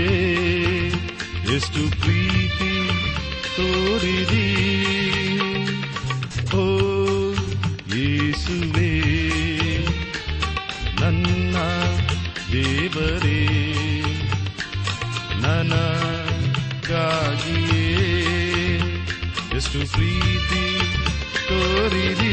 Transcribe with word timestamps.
ಎಷ್ಟು 1.55 2.01
ಪ್ರೀತಿ 2.01 2.73
ತೋರಿದಿ? 3.57 4.49
ಓ 6.57 6.65
ಯೇಸುವೇ 7.95 8.93
ನನ್ನ 11.01 11.57
ದೇವರೇ 12.53 13.41
ನನಗಾಗಿಯೇ 16.63 17.85
ಎಷ್ಟು 19.57 19.93
ಪ್ರೀತಿ 19.93 20.63
ತೋರಿದಿ 21.63 22.31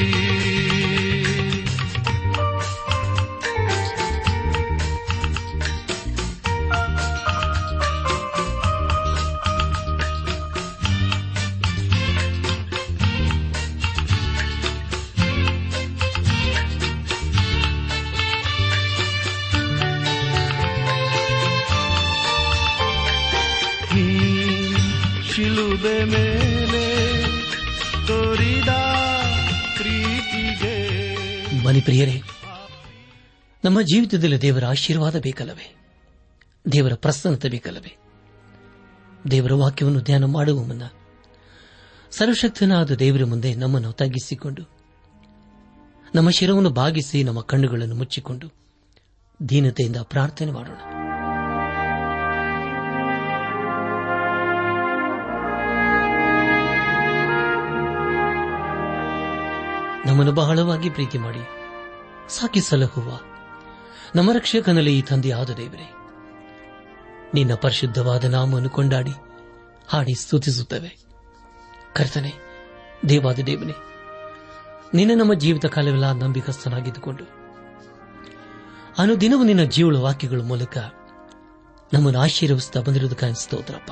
ನೀ 23.94 24.06
ಶಿಲುಬೆ 25.32 25.96
ಮೇಲೆ 26.06 26.84
ತೋರಿದ 28.08 28.72
ಬನ್ನಿ 31.64 31.82
ಪ್ರಿಯರೇ, 31.82 32.22
ನಮ್ಮ 33.66 33.82
ಜೀವಿತದಲ್ಲಿ 33.82 34.42
ದೇವರ 34.42 34.66
ಆಶೀರ್ವಾದ 34.66 35.22
ಬೇಕಲ್ಲವೇ? 35.22 35.76
ದೇವರ 36.72 36.94
ಪ್ರಸನ್ನತೆ 36.94 37.50
ಬೇಕಲ್ಲವೇ? 37.50 37.98
ದೇವರ 39.32 39.54
ವಾಕ್ಯವನ್ನು 39.54 40.02
ಧ್ಯಾನ 40.02 40.26
ಮಾಡುವ 40.26 40.64
ಮುನ್ನ 40.64 40.82
ಸರ್ವಶಕ್ತನಾದ 42.12 42.92
ದೇವರ 42.92 43.26
ಮುಂದೆ 43.26 43.56
ನಮ್ಮನ್ನು 43.56 43.92
ತಗ್ಗಿಸಿಕೊಂಡು, 43.92 44.64
ನಮ್ಮ 46.16 46.30
ಶಿರವನ್ನು 46.30 46.70
ಬಾಗಿಸಿ 46.70 47.24
ನಮ್ಮ 47.24 47.42
ಕಣ್ಣುಗಳನ್ನು 47.42 47.96
ಮುಚ್ಚಿಕೊಂಡು 47.96 48.48
ದೀನತೆಯಿಂದ 49.50 49.98
ಪ್ರಾರ್ಥನೆ 49.98 50.52
ಮಾಡೋಣ. 50.52 50.99
ನಮ್ಮನ್ನು 60.10 60.34
ಬಹಳವಾಗಿ 60.34 60.90
ಪ್ರೀತಿ 60.90 61.18
ಮಾಡಿ. 61.18 61.48
ಸಾಕಿ 62.30 62.60
ಸಲಹುವ. 62.60 63.20
ನಮ್ಮ 64.16 64.32
ರಕ್ಷಕನಲ್ಲಿ 64.32 64.98
ಈ 64.98 65.02
ತಂದೆಯಾದ 65.02 65.50
ದೇವರೇ, 65.50 65.94
ನಿನ್ನ 67.34 67.56
ಪರಿಶುದ್ಧವಾದ 67.56 68.24
ನಾಮವನ್ನು 68.24 68.70
ಕೊಂಡಾಡಿ, 68.70 69.12
ಹಾಡಿ 69.88 70.14
ಸ್ತುತಿಸುತ್ತವೆ. 70.14 70.98
ಕರ್ತನೆ, 71.96 72.34
ದೇವಾದ 73.10 73.36
ದೇವನೇ, 73.36 73.74
ನಿನ್ನ 74.94 75.20
ನಮ್ಮ 75.20 75.34
ಜೀವಿತ 75.34 75.66
ಕಾಲವೆಲ್ಲ 75.66 76.12
ನಂಬಿಕಸ್ಥನಾಗಿದ್ದುಕೊಂಡು 76.12 77.24
ಅನುದಿನವೂ 78.98 79.44
ನಿನ್ನ 79.44 79.64
ಜೀವಳ 79.64 79.98
ವಾಕ್ಯಗಳ 79.98 80.42
ಮೂಲಕ 80.42 80.78
ನಮ್ಮನ್ನು 81.94 82.20
ಆಶೀರ್ವಿಸುತ್ತಾ 82.20 82.82
ಬಂದಿರುವುದಕ್ಕೆ 82.82 83.34
ಸ್ತೋತ್ರಪ್ಪ. 83.34 83.92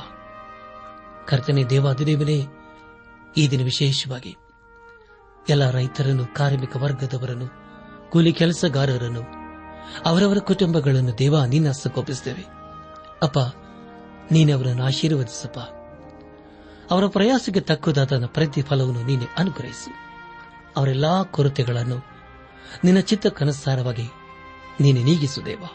ಕರ್ತನೆ 1.29 1.63
ದೇವಾದಿದೇವನೇ 1.63 2.45
ಈ 3.37 3.47
ದಿನ 3.47 3.63
ವಿಶೇಷವಾಗಿ 3.63 4.37
ಎಲ್ಲ 5.49 5.69
ರೈತರನ್ನು, 5.69 6.25
ಕಾರ್ಮಿಕ 6.25 6.75
ವರ್ಗದವರನ್ನು, 6.75 7.47
ಕೂಲಿ 8.09 8.33
ಕೆಲಸಗಾರರನ್ನು, 8.33 9.21
ಅವರವರ 10.05 10.37
ಕುಟುಂಬಗಳನ್ನು 10.37 11.17
ದೇವ 11.17 11.43
ನಿನ್ನ 11.43 11.69
ಹಸ್ತಕ್ಕೊಪ್ಪಿಸುತ್ತೇವೆ 11.69 12.45
ಅಪ್ಪ 13.23 13.37
ನೀನವರನ್ನು 14.31 14.83
ಆಶೀರ್ವದಿಸಪ್ಪ. 14.83 15.59
ಅವರ 16.91 17.07
ಪ್ರಯಾಸಕ್ಕೆ 17.07 17.59
ತಕ್ಕದಾದ 17.59 18.25
ಪ್ರತಿಫಲವನ್ನು 18.25 19.03
ನೀನೆ 19.03 19.25
ಅನುಗ್ರಹಿಸು. 19.37 19.93
ಅವರೆಲ್ಲಾ 20.77 21.23
ಕೊರತೆಗಳನ್ನು 21.23 22.05
ನಿನ್ನ 22.83 22.99
ಚಿತ್ತಕ್ಕನುಸಾರವಾಗಿ 22.99 24.09
ನೀನೆ 24.81 25.03
ನೀಗಿಸು 25.03 25.45
ದೇವ. 25.45 25.65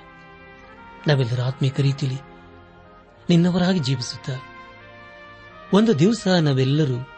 ನಾವೆಲ್ಲರೂ 1.07 1.43
ಆತ್ಮೀಕ 1.43 1.81
ರೀತಿಯಲ್ಲಿ 1.81 2.21
ನಿನ್ನವರಾಗಿ 3.31 3.79
ಜೀವಿಸುತ್ತಾ, 3.79 4.33
ಒಂದು 5.73 5.99
ದಿವಸ 5.99 6.29
ನಾವೆಲ್ಲರೂ 6.29 7.12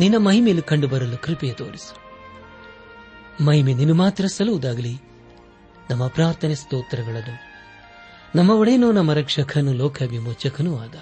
ನಿನ್ನ 0.00 0.16
ಮಹಿಮೆಯಲ್ಲಿ 0.16 0.62
ಕಂಡುಬರಲು 0.62 1.22
ಕೃಪೆಯ 1.22 1.52
ತೋರಿಸು. 1.52 2.02
ಮಹಿಮೆ 3.44 3.74
ನಿನ್ನ 3.74 3.92
ಮಾತ್ರ 3.92 4.26
ಸಲ್ಲುವುದಾಗಲಿ. 4.26 4.96
ನಮ್ಮ 5.90 6.06
ಪ್ರಾರ್ಥನೆ 6.06 6.54
ಸ್ತೋತ್ರಗಳನ್ನು 6.54 7.52
ನಮ್ಮ 8.34 8.50
ಒಡೆಯನು 8.50 8.92
ನಮ್ಮ 8.92 9.12
ರಕ್ಷಕನು 9.12 9.72
ಲೋಕ 9.72 10.02
ವಿಮೋಚಕನೂ 10.02 10.78
ಆದ. 10.78 10.94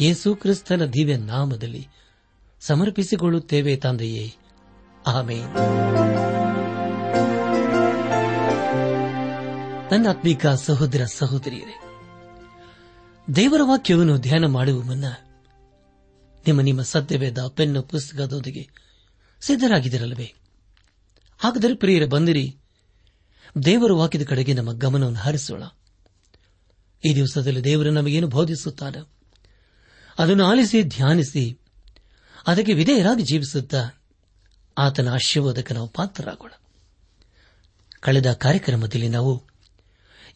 ಯೇಸು 0.00 0.36
ಕ್ರಿಸ್ತನ 0.36 0.84
ದಿವ್ಯ 0.84 1.16
ನಾಮದಲ್ಲಿ 1.16 1.88
ಸಮರ್ಪಿಸಿಕೊಳ್ಳುತ್ತೇವೆ 2.60 3.76
ತಂದೆಯೇ. 3.76 4.34
ಆಮೇನ್. 5.06 5.54
ನನ್ನ 9.92 10.08
ಆತ್ಮಿಕ 10.08 10.46
ಸಹೋದರ 10.46 11.04
ಸಹೋದರಿಯರೇ, 11.04 11.80
ದೇವರ 13.36 13.60
ವಾಕ್ಯವನ್ನು 13.64 14.18
ಧ್ಯಾನ 14.18 14.44
ಮಾಡುವ 14.46 14.82
ಮುನ್ನ 14.82 15.04
ನಿಮ್ಮ 16.46 16.60
ನಿಮ್ಮ 16.60 16.82
ಸತ್ಯವೇದ 16.82 17.46
ಪೆನ್ನು 17.46 17.82
ಪುಸ್ತಕದೊಂದಿಗೆ 17.82 18.68
ಸಿದ್ಧರಾಗಿದ್ದಿರಲ್ಲವೇ? 19.40 20.34
ಹಾಗಾದರೆ 21.38 21.74
ಪ್ರಿಯರ, 21.74 22.06
ಬಂದಿರಿ. 22.06 22.56
ದೇವರು 23.64 23.98
ವಾಕ್ಯದ 23.98 24.22
ಕಡೆಗೆ 24.24 24.52
ನಮ್ಮ 24.52 24.72
ಗಮನವನ್ನು 24.72 25.18
ಹರಿಸೋಣ. 25.18 25.62
ಈ 27.04 27.14
ದಿವಸದಲ್ಲಿ 27.14 27.64
ದೇವರು 27.64 27.90
ನಮಗೇನು 27.90 28.28
ಬೋಧಿಸುತ್ತಾನೆ? 28.28 29.08
ಅದನ್ನು 30.18 30.44
ಆಲಿಸಿ, 30.44 30.82
ಧ್ಯಾನಿಸಿ, 30.82 31.58
ಅದಕ್ಕೆ 32.46 32.72
ವಿಧೇಯರಾಗಿ 32.72 33.22
ಜೀವಿಸುತ್ತ 33.22 33.74
ಆತನ 34.78 35.08
ಆಶೀರ್ವಾದಕ್ಕೆ 35.08 35.74
ನಾವು 35.74 35.88
ಪಾತ್ರರಾಗೋಣ. 35.88 36.50
ಕಳೆದ 38.00 38.32
ಕಾರ್ಯಕ್ರಮದಲ್ಲಿ 38.32 39.08
ನಾವು 39.08 39.42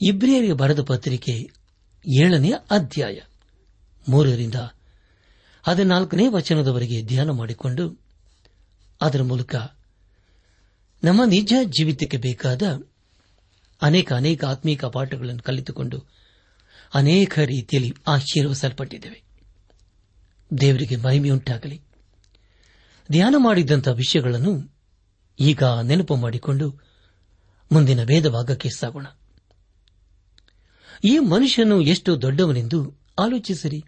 ಇಬ್ರಿಯರಿಗೆ 0.02 0.52
ಬರೆದ 0.52 0.82
ಪತ್ರಿಕೆ 0.82 1.50
ಏಳನೆಯ 2.20 2.54
ಅಧ್ಯಾಯ 2.70 3.20
ಮೂರರಿಂದ 4.08 4.54
ಹದಿನಾಲ್ಕನೇ 5.66 6.28
ವಚನದವರೆಗೆ 6.28 7.02
ಧ್ಯಾನ 7.02 7.30
ಮಾಡಿಕೊಂಡು 7.30 8.00
ಅದರ 9.00 9.22
ಮೂಲಕ 9.22 9.54
ನಮ್ಮ 11.04 11.24
ನಿಜ 11.24 11.54
ಜೀವಿತಕ್ಕೆ 11.64 12.16
ಬೇಕಾದ 12.16 12.62
ಅನೇಕ 13.82 14.12
ಅನೇಕ 14.12 14.44
ಆತ್ಮೀಕ 14.44 14.84
ಪಾಠಗಳನ್ನು 14.84 15.42
ಕಲಿತುಕೊಂಡು 15.42 16.04
ಅನೇಕ 16.94 17.38
ರೀತಿಯಲ್ಲಿ 17.38 17.94
ಆಶೀರ್ವಸಲ್ಪಟ್ಟಿದ್ದೇವೆ 18.06 19.22
ದೇವರಿಗೆ 20.60 20.96
ಮಹಿಮೆಯುಂಟಾಗಲಿ. 20.96 21.82
ಧ್ಯಾನ 23.12 23.34
ಮಾಡಿದ್ದಂಥ 23.38 23.88
ವಿಷಯಗಳನ್ನು 23.88 24.74
ಈಗ 25.40 25.62
ನೆನಪು 25.62 26.16
ಮಾಡಿಕೊಂಡು 26.16 26.70
ಮುಂದಿನ 27.72 28.04
ಭೇದ 28.04 28.28
ಭಾಗಕ್ಕೆ 28.28 28.70
ಸಾಗೋಣ. 28.70 29.06
ಈ 31.04 31.18
ಮನುಷ್ಯನು 31.18 31.80
ಎಷ್ಟು 31.80 32.22
ದೊಡ್ಡವನೆಂದು 32.22 32.94
ಆಲೋಚಿಸಿರಿ. 33.18 33.84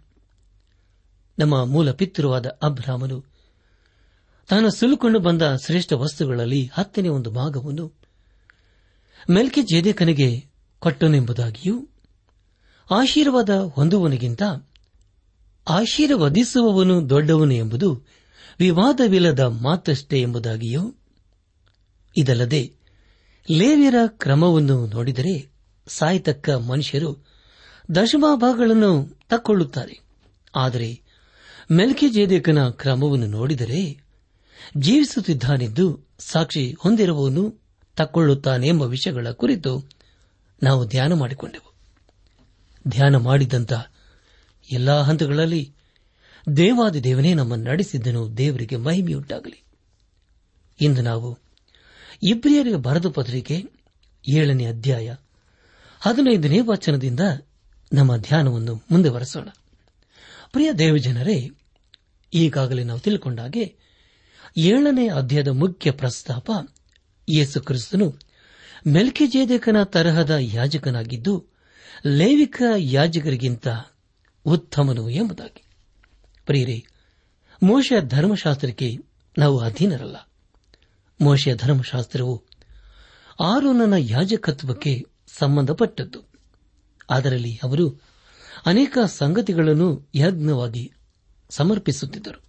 ನಮ್ಮ 1.39 1.63
ಮೂಲ 1.63 1.91
ಪಿತೃವಾದ 1.91 2.47
ಅಬ್ರಾಮನು 2.47 3.25
ತಾನು 4.49 4.69
ಸುಲುಕೊಂಡು 4.69 5.19
ಬಂದ 5.19 5.41
ಶ್ರೇಷ್ಠ 5.65 5.93
ವಸ್ತುಗಳಲ್ಲಿ 5.93 6.69
ಹತ್ತನೇ 6.73 7.07
ಒಂದು 7.07 7.31
ಭಾಗವನ್ನು 7.31 7.99
ಮೆಲ್ಕೆ 9.29 9.61
ಜೇದೇಕನಿಗೆ 9.61 10.45
ಕೊಟ್ಟನೆಂಬುದಾಗಿಯೂ, 10.79 11.89
ಆಶೀರ್ವಾದ 12.91 13.49
ಹೊಂದುವನಿಗಿಂತ 13.49 14.43
ಆಶೀರ್ವದಿಸುವವನು 15.67 17.09
ದೊಡ್ಡವನು 17.09 17.53
ಎಂಬುದು 17.53 18.07
ವಿವಾದವಿಲ್ಲದ 18.59 19.39
ಮಾತಷ್ಟೇ 19.39 20.21
ಎಂಬುದಾಗಿಯೂ, 20.21 20.95
ಇದಲ್ಲದೆ 22.17 22.73
ಲೇವಿಯರ 23.51 23.95
ಕ್ರಮವನ್ನು 24.07 24.87
ನೋಡಿದರೆ 24.87 25.51
ಸಾಯ್ತಕ್ಕ 25.87 26.49
ಮನುಷ್ಯರು 26.49 27.25
ದಶಮಾಭಾಗಗಳನ್ನು 27.95 29.19
ತಕ್ಕೊಳ್ಳುತ್ತಾರೆ. 29.29 29.99
ಆದರೆ 30.55 31.08
ಮೆಲ್ಕೆಜೇದೇಕನ 31.71 32.69
ಕ್ರಮವನ್ನು 32.69 33.25
ನೋಡಿದರೆ 33.25 34.03
ಜೀವಿಸುತ್ತಿದ್ದಾನೆಂದು 34.77 36.07
ಸಾಕ್ಷಿ 36.19 36.75
ಹೊಂದಿರುವವನು 36.79 37.55
ತಕ್ಕೊಳ್ಳುತ್ತಾನೆ 37.95 38.67
ಎಂಬ 38.67 38.81
ವಿಷಯಗಳ 38.81 39.27
ಕುರಿತು 39.31 39.89
ನಾವು 40.63 40.87
ಧ್ಯಾನ 40.87 41.13
ಮಾಡಿಕೊಂಡೆವು. 41.13 41.73
ಧ್ಯಾನ 42.87 43.15
ಮಾಡಿದಂತ 43.15 43.73
ಎಲ್ಲಾ 44.71 45.01
ಹಂತಗಳಲ್ಲಿ 45.01 45.73
ದೇವಾದಿ 46.57 47.03
ದೇವನೇ 47.03 47.33
ನಮ್ಮನ್ನು 47.33 47.69
ನಡೆಸಿದ್ದನು, 47.69 48.37
ದೇವರಿಗೆ 48.37 48.75
ಮಹಿಮೆಯುಂಟಾಗಲಿ. 48.75 49.63
ಇಂದು 50.81 51.01
ನಾವು 51.01 51.37
ಇಬ್ರಿಯರಿಗೆ 52.23 52.75
ಬರೆದ 52.75 53.05
ಪತ್ರಿಕೆ 53.07 53.63
ಏಳನೇ 54.29 54.65
ಅಧ್ಯಾಯ 54.65 55.15
ಹದಿನೈದನೇ 55.99 56.59
ವಚನದಿಂದ 56.59 57.19
ನಮ್ಮ 57.93 58.17
ಧ್ಯಾನವನ್ನು 58.17 58.83
ಮುಂದುವರೆಸೋಣ. 58.91 59.49
ಪ್ರಿಯ 60.51 60.71
ದೇವಜನರೇ 60.71 61.51
ಈಗಾಗಲೇ 62.33 62.83
ನಾವು 62.83 62.99
ತಿಳ್ಕೊಂಡಾಗೆ 62.99 63.75
ಏಳನೇ 64.57 65.09
ಅಧ್ಯಾಯದ 65.09 65.47
ಮುಖ್ಯ 65.47 65.91
ಪ್ರಸ್ತಾಪ 65.91 66.51
ಯೇಸು 67.29 67.61
ಕ್ರಿಸ್ತನು 67.61 68.15
ಮೆಲ್ಕೆಜೇದೇಕನ 68.87 69.83
ತರಹದ 69.83 70.35
ಯಾಜಕನಾಗಿದ್ದು 70.39 71.45
ಲೈವಿಕ 72.07 72.61
ಯಾಜಕರಿಗಿಂತ 72.77 73.67
ಉತ್ತಮನು 74.45 75.09
ಎಂಬುದಾಗಿ. 75.09 75.63
ಪ್ರಿಯರೇ, 76.45 76.85
ಮೋಶ 77.63 77.93
ಧರ್ಮಶಾಸ್ತ್ರಕ್ಕೆ 78.01 78.97
ನಾವು 79.37 79.59
ಅಧೀನರಲ್ಲ. 79.59 80.15
ಮೋಶ 81.21 81.47
ಧರ್ಮಶಾಸ್ತ್ರವು 81.55 82.43
ಆರೋನನ 83.39 83.93
ಯಾಜಕತ್ವಕ್ಕೆ 83.99 85.05
ಸಂಬಂಧಪಟ್ಟದ್ದು. 85.27 86.23
ಅದರಲ್ಲಿ 87.09 87.59
ಅವರು 87.63 88.01
ಅನೇಕ 88.65 88.97
ಸಂಗತಿಗಳನ್ನು 89.05 90.09
ಯಜ್ಞವಾಗಿ 90.15 90.93
ಸಮರ್ಪಿಸುತ್ತಿದ್ದರು. 91.49 92.41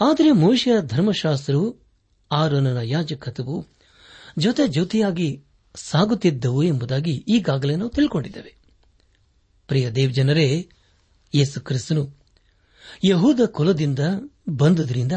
ಆದರೆ 0.00 0.30
ಮೋಶೆಯ 0.30 0.76
ಧರ್ಮಶಾಸ್ತ್ರವು 0.82 1.76
ಆರೋನನ 2.30 2.78
ಯಾಜಕತ್ವವು 2.82 3.66
ಜೊತೆ 4.38 4.68
ಜೊತೆಯಾಗಿ 4.68 5.44
ಸಾಗುತ್ತಿದ್ದವು 5.74 6.62
ಎಂಬುದಾಗಿ 6.62 7.24
ಈಗಾಗಲೇ 7.28 7.76
ನಾವು 7.76 7.90
ತಿಳ್ಕೊಂಡಿದ್ದೇವೆ. 7.90 8.56
ಪ್ರಿಯ 9.68 9.90
ದೇವಜನರೇ, 9.90 10.68
ಯೇಸು 11.34 11.60
ಕ್ರಿಸ್ತನು 11.60 12.14
ಯಹೂದ 13.04 13.40
ಕುಲದಿಂದ 13.46 13.98
ಬಂದುದರಿಂದ 14.48 15.12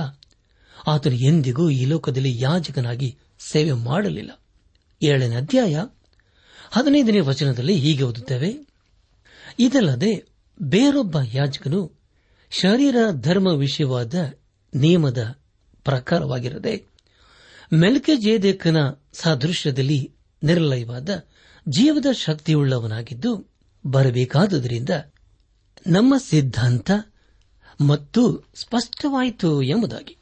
ಆತನು 0.87 1.15
ಎಂದಿಗೂ 1.15 1.69
ಈ 1.69 1.85
ಲೋಕದಲ್ಲಿ 1.85 2.39
ಯಾಜಕನಾಗಿ 2.39 3.17
ಸೇವೆ 3.39 3.71
ಮಾಡಲಿಲ್ಲ. 3.71 4.31
ಏಳನೇ 5.01 5.35
ಅಧ್ಯಾಯ 5.35 5.85
ಹದಿನೈದನೇ 6.71 7.19
ವಚನದಲ್ಲಿ 7.19 7.75
ಹೀಗೆ 7.75 8.03
ಓದುತ್ತೇವೆ, 8.03 8.67
ಇದಲ್ಲದೆ 9.59 10.23
ಬೇರೊಬ್ಬ 10.61 11.17
ಯಾಜಕನು 11.33 11.96
ಶರೀರ 12.51 12.95
ಧರ್ಮ 13.11 13.47
ವಿಷಯವಾದ 13.47 14.13
ನಿಯಮದ 14.75 15.39
ಪ್ರಕಾರವಾಗಿರದೆ 15.83 16.85
ಮೆಲ್ಕೆ 17.73 18.17
ಜೇದೇಕನ 18.17 18.77
ಸಾದೃಶ್ಯದಲ್ಲಿ 19.13 20.13
ನಿರ್ಲಯವಾದ 20.43 21.09
ಜೀವದ 21.69 22.05
ಶಕ್ತಿಯುಳ್ಳವನಾಗಿದ್ದು 22.11 23.49
ಬರಬೇಕಾದುದರಿಂದ 23.85 24.89
ನಮ್ಮ 25.87 26.17
ಸಿದ್ಧಾಂತ 26.17 26.91
ಮತ್ತು 27.87 28.51
ಸ್ಪಷ್ಟವಾಯಿತು 28.55 29.61
ಎಂಬುದಾಗಿ. 29.61 30.17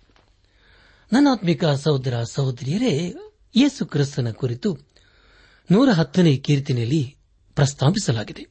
ನನ್ನಾತ್ಮಿಕ 1.14 1.66
ಸಹೋದರ 1.66 2.24
ಸಹೋದರಿಯರೇ, 2.24 3.14
ಯೇಸು 3.56 3.86
ಕ್ರಿಸ್ತನ 3.86 4.32
ಕುರಿತು 4.32 4.78
ನೂರ 5.72 5.90
ಹತ್ತನೇ 5.90 6.38
ಕೀರ್ತನೆಯಲ್ಲಿ 6.38 7.16
ಪ್ರಸ್ತಾಪಿಸಲಾಗಿದೆ. 7.56 8.48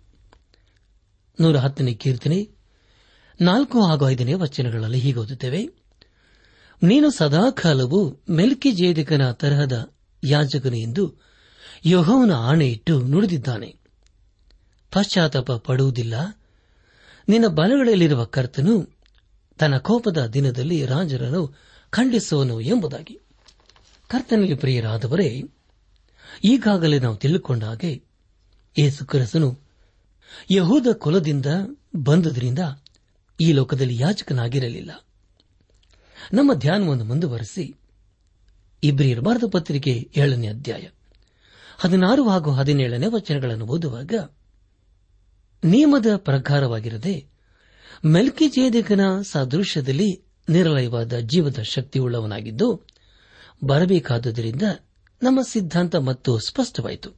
ನೂರ 1.41 1.57
ಹತ್ತನೇ 1.57 1.95
ಕೀರ್ತನೆ 1.95 2.51
ನಾಲ್ಕು 3.41 3.87
ಹಾಗೂ 3.87 4.09
ಐದನೇ 4.09 4.35
ವಚನಗಳಲ್ಲಿ 4.35 4.99
ಹೀಗೆ 4.99 5.19
ಓದುತ್ತೇವೆ. 5.19 5.69
ನೀನು 6.83 7.11
ಸದಾಕಾಲವು 7.11 8.21
ಮೆಲ್ಕಿ 8.31 8.73
ಜೇದಿಕನ 8.73 9.31
ತರಹದ 9.31 9.93
ಯಾಜಕನು 10.25 10.77
ಎಂದು 10.77 11.15
ಯಹೋವನ 11.87 12.33
ಆಣೆಯಿಟ್ಟು 12.33 13.01
ನುಡಿದಿದ್ದಾನೆ. 13.01 13.77
ಪಶ್ಚಾತ್ತಾಪ 14.93 15.53
ಪಡುವುದಿಲ್ಲ. 15.53 16.15
ನಿನ್ನ 17.29 17.47
ಬಲಗಳಲ್ಲಿರುವ 17.47 18.25
ಕರ್ತನು 18.25 18.99
ತನ್ನ 19.59 19.77
ಕೋಪದ 19.77 20.27
ದಿನದಲ್ಲಿ 20.27 20.87
ರಾಜರನ್ನು 20.87 21.59
ಖಂಡಿಸುವನು 21.91 22.61
ಎಂಬುದಾಗಿ. 22.61 23.19
ಕರ್ತನಿಗೆ 24.09 24.55
ಪ್ರಿಯರಾದವರೇ, 24.55 25.43
ಈಗಾಗಲೇ 26.45 26.99
ನಾವು 26.99 27.17
ತಿಳಿದುಕೊಂಡ 27.17 27.65
ಹಾಗೆ 27.65 28.03
ಯೇಸು 28.79 29.65
ಯಹೂದ 30.51 30.87
ಕುಲದಿಂದ 30.93 31.47
ಬಂದುದರಿಂದ 31.97 32.59
ಈ 33.41 33.53
ಲೋಕದಲ್ಲಿ 33.53 33.99
ಯಾಚಕನಾಗಿರಲಿಲ್ಲ 33.99 35.05
ನಮ್ಮ 36.33 36.55
ಧ್ಯಾನವನ್ನು 36.55 37.05
ಮುಂದುವರೆಸಿ 37.05 37.75
ಇಬ್ರಿಯರ 38.83 39.21
ಭಾರತ 39.21 39.45
ಪತ್ರಿಕೆ 39.53 40.11
ಏಳನೇ 40.17 40.49
ಅಧ್ಯಾಯ 40.49 40.89
ಹದಿನಾರು 41.79 42.29
ಹಾಗೂ 42.29 42.53
ಹದಿನೇಳನೇ 42.53 43.07
ವಚನಗಳನ್ನು 43.07 43.67
ಓದುವಾಗ 43.67 44.13
ನಿಯಮದ 45.65 46.07
ಪ್ರಕಾರವಾಗಿರದೆ 46.17 47.27
ಮೆಲ್ಕಿಜೇದಿಕನ 48.05 49.01
ಸಾದೃಶ್ಯದಲ್ಲಿ 49.23 50.23
ನಿರ್ಲಯವಾದ 50.49 51.19
ಜೀವದ 51.19 51.59
ಶಕ್ತಿಯುಳ್ಳವನಾಗಿದ್ದು 51.63 52.83
ಬರಬೇಕಾದುದರಿಂದ 53.65 54.63
ನಮ್ಮ 55.23 55.41
ಸಿದ್ಧಾಂತ 55.43 55.97
ಮತ್ತು 55.97 56.39
ಸ್ಪಷ್ಟವಾಯಿತು. 56.39 57.11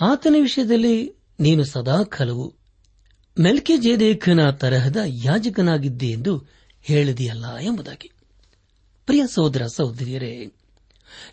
ಆತನ 0.00 0.34
ವಿಷಯದಲ್ಲಿ 0.40 1.12
ನೀನು 1.40 1.64
ಸದಾಕಾಲವು 1.64 2.57
ಮೆಲ್ಕೆಜೇದೇಕನ 3.40 4.50
ತರಹದ 4.50 4.96
ಯಾಜಕನಾಗಿದ್ದೆ 5.06 6.06
ಎಂದು 6.06 6.46
ಹೇಳಿದೆಯಲ್ಲ 6.82 7.56
ಎಂಬುದಾಗಿ. 7.56 8.10
ಪ್ರಿಯ 9.06 9.24
ಸಹೋದರ 9.26 9.66
ಸಹೋದರಿಯರೇ, 9.66 10.52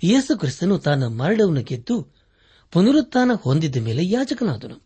ಯೇಸು 0.03 0.39
ಕ್ರಿಸ್ತನು 0.39 1.09
ಮರಣವನ್ನು 1.09 1.63
ಗೆದ್ದು 1.63 2.13
ಪುನರುತ್ಥಾನ 2.71 3.31
ಹೊಂದಿದ 3.41 3.75
ಮೇಲೆ 3.75 4.05
ಯಾಜಕನಾದನು. 4.05 4.85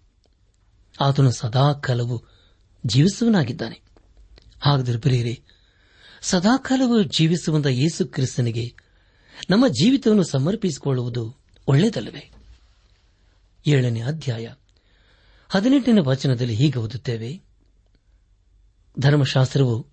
ಆತನು 0.99 1.31
ಸದಾಕಾಲವು 1.31 2.25
ಜೀವಿಸುವನಾಗಿದ್ದಾನೆ 2.85 3.81
ಹಾಗಾದರೆ 4.59 4.97
ಪ್ರಿಯರೇ 4.97 5.43
ಸದಾಕಾಲವು 6.21 7.03
ಜೀವಿಸುವಂತ 7.03 7.65
ಯೇಸು 7.65 8.05
ಕ್ರಿಸ್ತನಿಗೆ 8.05 8.75
ನಮ್ಮ 9.49 9.67
ಜೀವಿತವನ್ನು 9.67 10.23
ಸಮರ್ಪಿಸಿಕೊಳ್ಳುವುದು 10.23 11.35
ಒಳ್ಳೆಯದಲ್ಲವೇ? 11.67 12.31
ಏಳನೇ 13.67 14.01
ಅಧ್ಯಾಯ. 14.01 14.49
ಹದಿನೆಂಟನೇ 15.49 16.01
ವಚನದಲ್ಲಿ 16.01 16.53
ಹೀಗೆ 16.55 16.79
ಓದುತ್ತೇವೆ. 16.79 17.41
ಧರ್ಮಶಾಸ್ತ್ರವು 18.99 19.87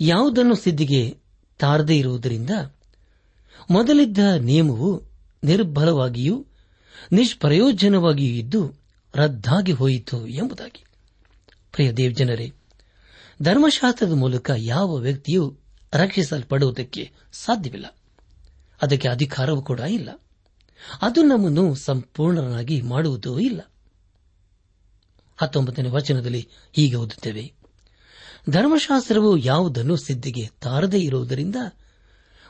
ಯಾವುದನ್ನು 0.00 0.56
ಸಿದ್ಧಿಗೆ 0.56 1.16
ತಾರದೇ 1.58 1.98
ಇರುವುದರಿಂದ 1.98 2.50
ಮೊದಲಿದ್ದ 3.70 4.18
ನಿಯಮವು 4.38 5.02
ನಿರ್ಬಲವಾಗಿಯೂ 5.44 6.46
ನಿಷ್ಪ್ರಯೋಜನವಾಗಿಯೂ 7.12 8.34
ಇದ್ದು 8.34 8.74
ರದ್ದಾಗಿ 9.14 9.72
ಹೋಯಿತು 9.72 10.26
ಎಂಬುದಾಗಿ. 10.26 10.84
ಪ್ರಿಯ 11.72 11.92
ದೇವಜನರೇ, 11.92 12.52
ಧರ್ಮಶಾಸ್ತ್ರದ 13.42 14.12
ಮೂಲಕ 14.12 14.50
ಯಾವ 14.56 14.96
ವ್ಯಕ್ತಿಯೂ 14.96 15.56
ರಕ್ಷಿಸಲ್ಪಡುವುದಕ್ಕೆ 15.92 17.10
ಸಾಧ್ಯವಿಲ್ಲ. 17.32 17.86
ಅದಕ್ಕೆ 18.82 19.08
ಅಧಿಕಾರವೂ 19.08 19.62
ಕೂಡ 19.62 19.80
ಇಲ್ಲ. 19.80 20.10
ಅದು 21.02 21.22
ನಮ್ಮನ್ನು 21.22 21.74
ಸಂಪೂರ್ಣನಾಗಿ 21.74 22.82
ಮಾಡುವುದೂ 22.82 23.38
ಇಲ್ಲ. 23.38 23.60
ಹತ್ತೊಂಬತ್ತನೇ 25.36 25.88
ವಚನದಲ್ಲಿ 25.88 26.48
ಹೀಗೆ 26.72 26.96
ಓದುತ್ತೇವೆ. 26.96 27.52
ಧರ್ಮಶಾಸ್ತ್ರವು 28.50 29.36
ಯಾವುದನ್ನು 29.36 29.96
ಸಿದ್ಧಿಗೆ 29.96 30.50
ತಾರದೇ 30.60 30.98
ಇರುವುದರಿಂದ 30.98 31.56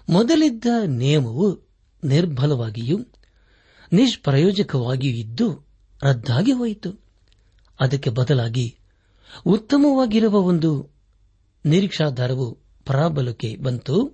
ಮೊದಲಿದ್ದ 0.08 0.66
ನಿಯಮವು 0.86 1.68
ನಿರ್ಬಲವಾಗಿಯೂ 2.04 2.98
ನಿಷ್ಪ್ರಯೋಜಕವಾಗಿಯೂ 3.92 5.16
ಇದ್ದು 5.16 5.66
ರದ್ದಾಗಿ 6.02 6.52
ಹೋಯಿತು. 6.52 7.00
ಅದಕ್ಕೆ 7.80 8.10
ಬದಲಾಗಿ 8.10 8.78
ಉತ್ತಮವಾಗಿರುವ 9.46 10.40
ಒಂದು 10.40 10.90
ನಿರೀಕ್ಷಾಧಾರವು 11.64 12.58
ಪ್ರಾಬಲಕ್ಕೆ 12.84 13.56
ಬಂತು. 13.56 14.12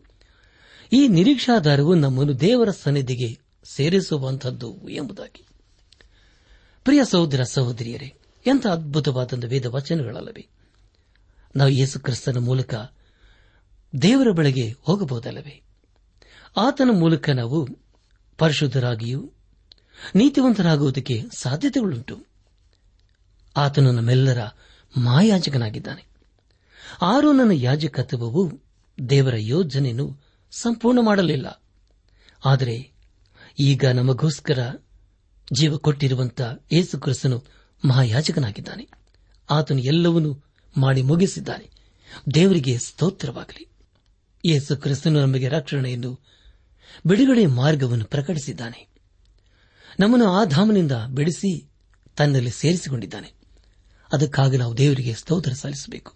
ಈ 0.92 1.08
ನಿರೀಕ್ಷಾಧಾರವು 1.08 1.94
ನಮ್ಮನ್ನು 1.94 2.40
ದೇವರ 2.40 2.70
ಸನ್ನಿಧಿಗೆ 2.70 3.38
ಸೇರಿಸುವಂತಹದ್ದು 3.64 4.88
ಎಂಬುದಾಗಿ. 4.88 5.46
ಪ್ರಿಯ 6.84 7.04
ಸಹೋದರ 7.04 7.42
ಸಹೋದರಿಯರೇ 7.42 8.18
ಎಂಥ 8.46 8.66
ಅದ್ಭುತವಾದ 8.66 9.44
ವೇದ 9.44 9.66
ವಚನಗಳಲ್ಲವೇ 9.66 10.48
ನಾವು 11.56 11.70
ಯೇಸು 11.70 12.00
ಕ್ರಿಸ್ತನ 12.00 12.38
ಮೂಲಕ 12.38 12.74
ದೇವರ 14.02 14.30
ಬಳಿಗೆ 14.30 14.74
ಹೋಗಬಹುದಲ್ಲವೇ? 14.80 15.62
ಆತನ 16.56 16.88
ಮೂಲಕ 16.92 17.30
ನಾವು 17.30 17.68
ಪರಿಶುದ್ಧರಾಗಿಯೂ 18.38 19.32
ನೀತಿವಂತರಾಗುವುದಕ್ಕೆ 20.14 21.22
ಸಾಧ್ಯತೆಗಳುಂಟು. 21.38 22.26
ಆತನು 23.56 23.92
ನಮ್ಮೆಲ್ಲರ 23.92 24.38
ಮಾಯಾಜಕನಾಗಿದ್ದಾನೆ. 24.96 26.06
ಆರೋನನ 27.02 27.50
ಯಾಜಕತ್ವವು 27.54 28.50
ದೇವರ 29.10 29.34
ಯೋಜನೆಯನ್ನು 29.36 30.20
ಸಂಪೂರ್ಣ 30.50 30.98
ಮಾಡಲಿಲ್ಲ. 31.02 31.62
ಆದರೆ 32.44 32.92
ಈಗ 33.60 33.84
ನಮಗೋಸ್ಕರ 33.86 34.74
ಜೀವ 35.52 35.76
ಕೊಟ್ಟಿರುವಂತ 35.76 36.40
ಯೇಸು 36.72 37.00
ಕ್ರಿಸ್ತನು 37.00 37.44
ಮಹಾಯಾಜಕನಾಗಿದ್ದಾನೆ. 37.84 38.88
ಆತನು 39.50 39.78
ಎಲ್ಲವನ್ನೂ 39.78 40.38
ಮಾಡಿ 40.76 41.02
ಮುಗಿಸಿದ್ದಾನೆ. 41.02 41.70
ದೇವರಿಗೆ 42.34 42.78
ಸ್ತೋತ್ರವಾಗಲಿ. 42.78 43.68
ಯೇಸು 44.44 44.76
ಕ್ರಿಸ್ತನು 44.76 45.20
ನಮಗೆ 45.20 45.48
ರಕ್ಷಣೆಯನ್ನು 45.48 46.20
ಬಿಡುಗಡೆ 47.06 47.46
ಮಾರ್ಗವನ್ನು 47.46 48.04
ಪ್ರಕಟಿಸಿದ್ದಾನೆ. 48.04 48.88
ನಮ್ಮನ್ನು 50.00 50.30
ಆ 50.30 50.44
ಧಾಮನಿಂದ 50.44 50.92
ಬಿಡಿಸಿ 51.08 51.68
ತನ್ನಲ್ಲಿ 52.16 52.50
ಸೇರಿಸಿಕೊಂಡಿದ್ದಾನೆ. 52.50 53.32
ಅದಕ್ಕಾಗಿ 54.12 54.56
ನಾವು 54.56 54.76
ದೇವರಿಗೆ 54.76 55.14
ಸ್ತೋತ್ರ 55.14 55.52
ಸಲ್ಲಿಸಬೇಕು. 55.52 56.12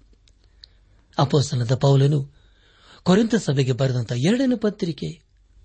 ಅಪೋಸನದ 1.19 1.75
ಪೌಲನು 1.75 2.37
ಕೊರೆಂತ 3.03 3.35
ಸಭೆಗೆ 3.35 3.73
ಬರೆದಂತಹ 3.73 4.17
ಎರಡನೇ 4.19 4.57
ಪತ್ರಿಕೆ 4.57 5.21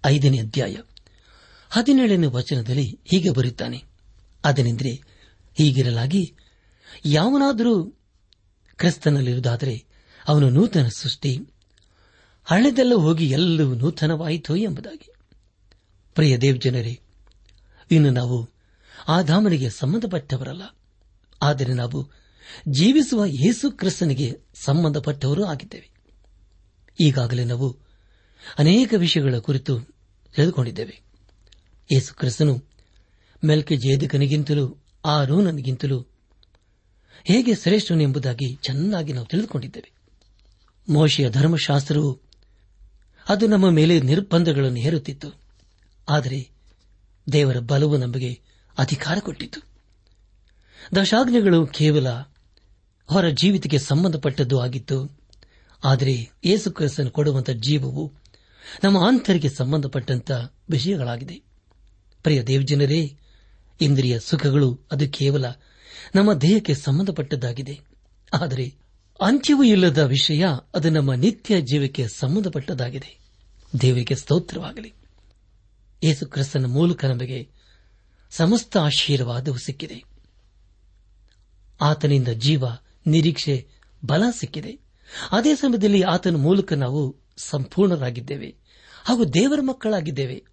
ಐದನೇ 0.06 0.40
ಅಧ್ಯಾಯ 0.40 0.78
ಹದಿನೇಳನೇ 1.70 2.28
ವಚನದಲ್ಲಿ 2.28 3.00
ಹೀಗೆ 3.06 3.30
ಬರುತ್ತಾನೆ 3.30 3.84
ಅದನೆಂದರೆ 4.46 5.11
ಹೀಗಿರಲಾಗಿ 5.54 6.36
ಯಾವನಾದರೂ 7.06 7.84
ಕ್ರಿಸ್ತನಲ್ಲಿರುವುದಾದರೆ 8.78 9.86
ಅವನು 10.28 10.50
ನೂತನ 10.50 10.88
ಸೃಷ್ಟಿ. 10.88 11.40
ಹಳೆದೆಲ್ಲ 12.44 12.94
ಹೋಗಿ 12.94 13.30
ಎಲ್ಲವೂ 13.30 13.74
ನೂತನವಾಯಿತು 13.74 14.56
ಎಂಬುದಾಗಿ. 14.56 15.14
ಪ್ರಿಯ 16.16 16.38
ದೇವಜನರೇ, 16.38 17.00
ಇನ್ನು 17.92 18.10
ನಾವು 18.10 18.50
ಆ 19.08 19.22
ಧಾಮನಿಗೆ 19.22 19.70
ಸಂಬಂಧಪಟ್ಟವರಲ್ಲ. 19.70 20.62
ಆದರೆ 21.42 21.74
ನಾವು 21.74 22.12
ಜೀವಿಸುವ 22.70 23.26
ಯೇಸು 23.26 23.72
ಕ್ರಿಸ್ತನಿಗೆ 23.72 24.38
ಸಂಬಂಧಪಟ್ಟವರು 24.54 25.46
ಆಗಿದ್ದೇವೆ. 25.46 25.90
ಈಗಾಗಲೇ 27.00 27.44
ನಾವು 27.44 27.78
ಅನೇಕ 28.58 28.94
ವಿಷಯಗಳ 28.98 29.38
ಕುರಿತು 29.38 29.80
ತಿಳಿದುಕೊಂಡಿದ್ದೇವೆ. 30.36 31.02
ಯೇಸು 31.94 32.14
ಕ್ರಿಸ್ತನು 32.14 32.64
ಮೆಲ್ಕೆ 33.46 33.78
ಜೇದಕನಿಗಿಂತಲೂ 33.78 34.81
ಆ 35.06 35.24
ರೋನನಿಗಿಂತಲೂ 35.24 36.06
ಹೇಗೆ 37.24 37.56
ಶ್ರೇಷ್ಠನು 37.56 38.02
ಎಂಬುದಾಗಿ 38.02 38.60
ಚೆನ್ನಾಗಿ 38.62 39.14
ನಾವು 39.14 39.26
ತಿಳಿದುಕೊಂಡಿದ್ದೇವೆ. 39.26 39.92
ಮೋಶಿಯ 40.90 41.30
ಧರ್ಮಶಾಸ್ತ್ರವು 41.30 42.20
ಅದು 43.30 43.48
ನಮ್ಮ 43.48 43.70
ಮೇಲೆ 43.70 44.00
ನಿರ್ಬಂಧಗಳನ್ನು 44.00 44.78
ಹೇರುತ್ತಿತ್ತು. 44.78 45.42
ಆದರೆ 46.10 46.50
ದೇವರ 47.32 47.60
ಬಲವು 47.60 47.98
ನಮಗೆ 47.98 48.42
ಅಧಿಕಾರ 48.78 49.18
ಕೊಟ್ಟಿತು 49.20 49.64
ದಶಾಜ್ಞೆಗಳು 50.96 51.68
ಕೇವಲ 51.68 52.10
ಹೊರ 53.06 53.30
ಜೀವಿತಕ್ಕೆ 53.30 53.80
ಸಂಬಂಧಪಟ್ಟದ್ದು 53.80 54.60
ಆಗಿತ್ತು. 54.60 55.22
ಆದರೆ 55.84 56.32
ಯೇಸು 56.46 56.72
ಕ್ರಿಸ್ತನು 56.72 57.12
ಕೊಡುವಂತಹ 57.12 57.54
ಜೀವವು 57.54 58.14
ನಮ್ಮ 58.84 58.98
ಆಂತರಿಗೆ 58.98 59.50
ಸಂಬಂಧಪಟ್ಟಂತ 59.50 60.32
ವಿಷಯಗಳಾಗಿದೆ. 60.70 61.42
ಪ್ರಿಯ 62.24 62.44
ದೇವಜನರೇ 62.44 63.18
ಇಂದ್ರಿಯ 63.82 64.20
ಸುಖಗಳು 64.20 64.80
ಅದು 64.92 65.10
ಕೇವಲ 65.10 65.46
ನಮ್ಮ 66.16 66.34
ದೇಹಕ್ಕೆ 66.34 66.76
ಸಂಬಂಧಪಟ್ಟದ್ದಾಗಿದೆ. 66.76 67.80
ಆದರೆ 68.34 68.76
ಅಂತ್ಯವೂ 69.22 69.64
ಇಲ್ಲದ 69.64 69.98
ವಿಷಯ 69.98 70.46
ಅದು 70.76 70.90
ನಮ್ಮ 70.90 71.14
ನಿತ್ಯ 71.14 71.62
ಜೀವಕ್ಕೆ 71.62 72.08
ಸಂಬಂಧಪಟ್ಟದ್ದಾಗಿದೆ. 72.08 73.20
ದೇವರಿಗೆ 73.82 74.16
ಸ್ತೋತ್ರವಾಗಲಿ. 74.16 74.94
ಯೇಸು 76.04 76.26
ಕ್ರಿಸ್ತನ 76.26 76.66
ಮೂಲಕ 76.66 77.06
ನಮಗೆ 77.06 77.50
ಸಮಸ್ತ 78.32 78.78
ಆಶೀರ್ವಾದವು 78.78 79.58
ಸಿಕ್ಕಿದೆ. 79.58 80.04
ಆತನಿಂದ 81.82 82.28
ಜೀವ, 82.28 82.64
ನಿರೀಕ್ಷೆ, 83.08 83.68
ಬಲ 84.06 84.24
ಸಿಕ್ಕಿದೆ. 84.40 84.80
ಅದೇ 85.32 85.56
ಸಮಯದಲ್ಲಿ 85.56 86.02
ಆತನ 86.02 86.36
ಮೂಲಕ 86.36 86.74
ನಾವು 86.74 87.16
ಸಂಪೂರ್ಣರಾಗಿದ್ದೇವೆ 87.38 88.56
ಹಾಗೂ 89.06 89.26
ದೇವರ 89.26 89.60
ಮಕ್ಕಳಾಗಿದ್ದೇವೆ. 89.62 90.44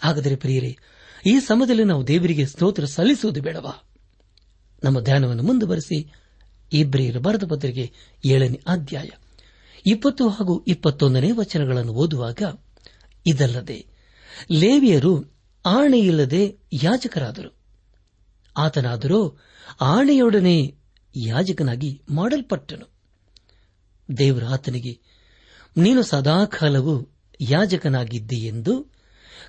ಹಾಗಾದರೆ 0.00 0.36
ಪ್ರಿಯರೇ 0.36 0.78
ಈ 1.26 1.40
ಸಮಯದಲ್ಲಿ 1.40 1.84
ನಾವು 1.84 2.06
ದೇವರಿಗೆ 2.06 2.46
ಸ್ತೋತ್ರ 2.46 2.84
ಸಲ್ಲಿಸುವುದು 2.84 3.42
ಬೇಡವಾ? 3.42 3.84
ನಮ್ಮ 4.84 5.00
ಧ್ಯಾನವನ್ನು 5.00 5.42
ಮುಂದುವರೆಸಿ 5.42 6.12
ಇಬ್ರಿಯರ 6.72 7.18
ಬರೆದ 7.18 7.44
ಪತ್ರಿಕೆ 7.50 7.92
ಏಳನೇ 8.24 8.60
ಅಧ್ಯಾಯ, 8.66 9.08
ಇಪ್ಪತ್ತು 9.86 10.28
ಹಾಗೂ 10.28 10.64
ಇಪ್ಪತ್ತೊಂದನೇ 10.68 11.30
ವಚನಗಳನ್ನು 11.30 11.92
ಓದುವಾಗ, 11.92 12.42
ಇದಲ್ಲದೆ 13.26 13.86
ಲೇವಿಯರು 14.50 15.24
ಆಣೆಯಿಲ್ಲದೆ 15.66 16.58
ಯಾಜಕರಾದರು. 16.72 17.56
ಆತನಾದರೂ 18.56 19.38
ಆಣೆಯೊಡನೆ 19.80 20.74
ಯಾಜಕನಾಗಿ 21.16 22.02
ಮಾಡಲ್ಪಟ್ಟನು. 22.10 22.86
ದೇವರ 24.18 24.44
ಆತನಿಗೆ, 24.44 25.00
ನೀನು 25.76 26.02
ಸದಾಕಾಲವು 26.02 27.08
ಯಾಜಕನಾಗಿದ್ದೀಯೆಂದು 27.40 28.97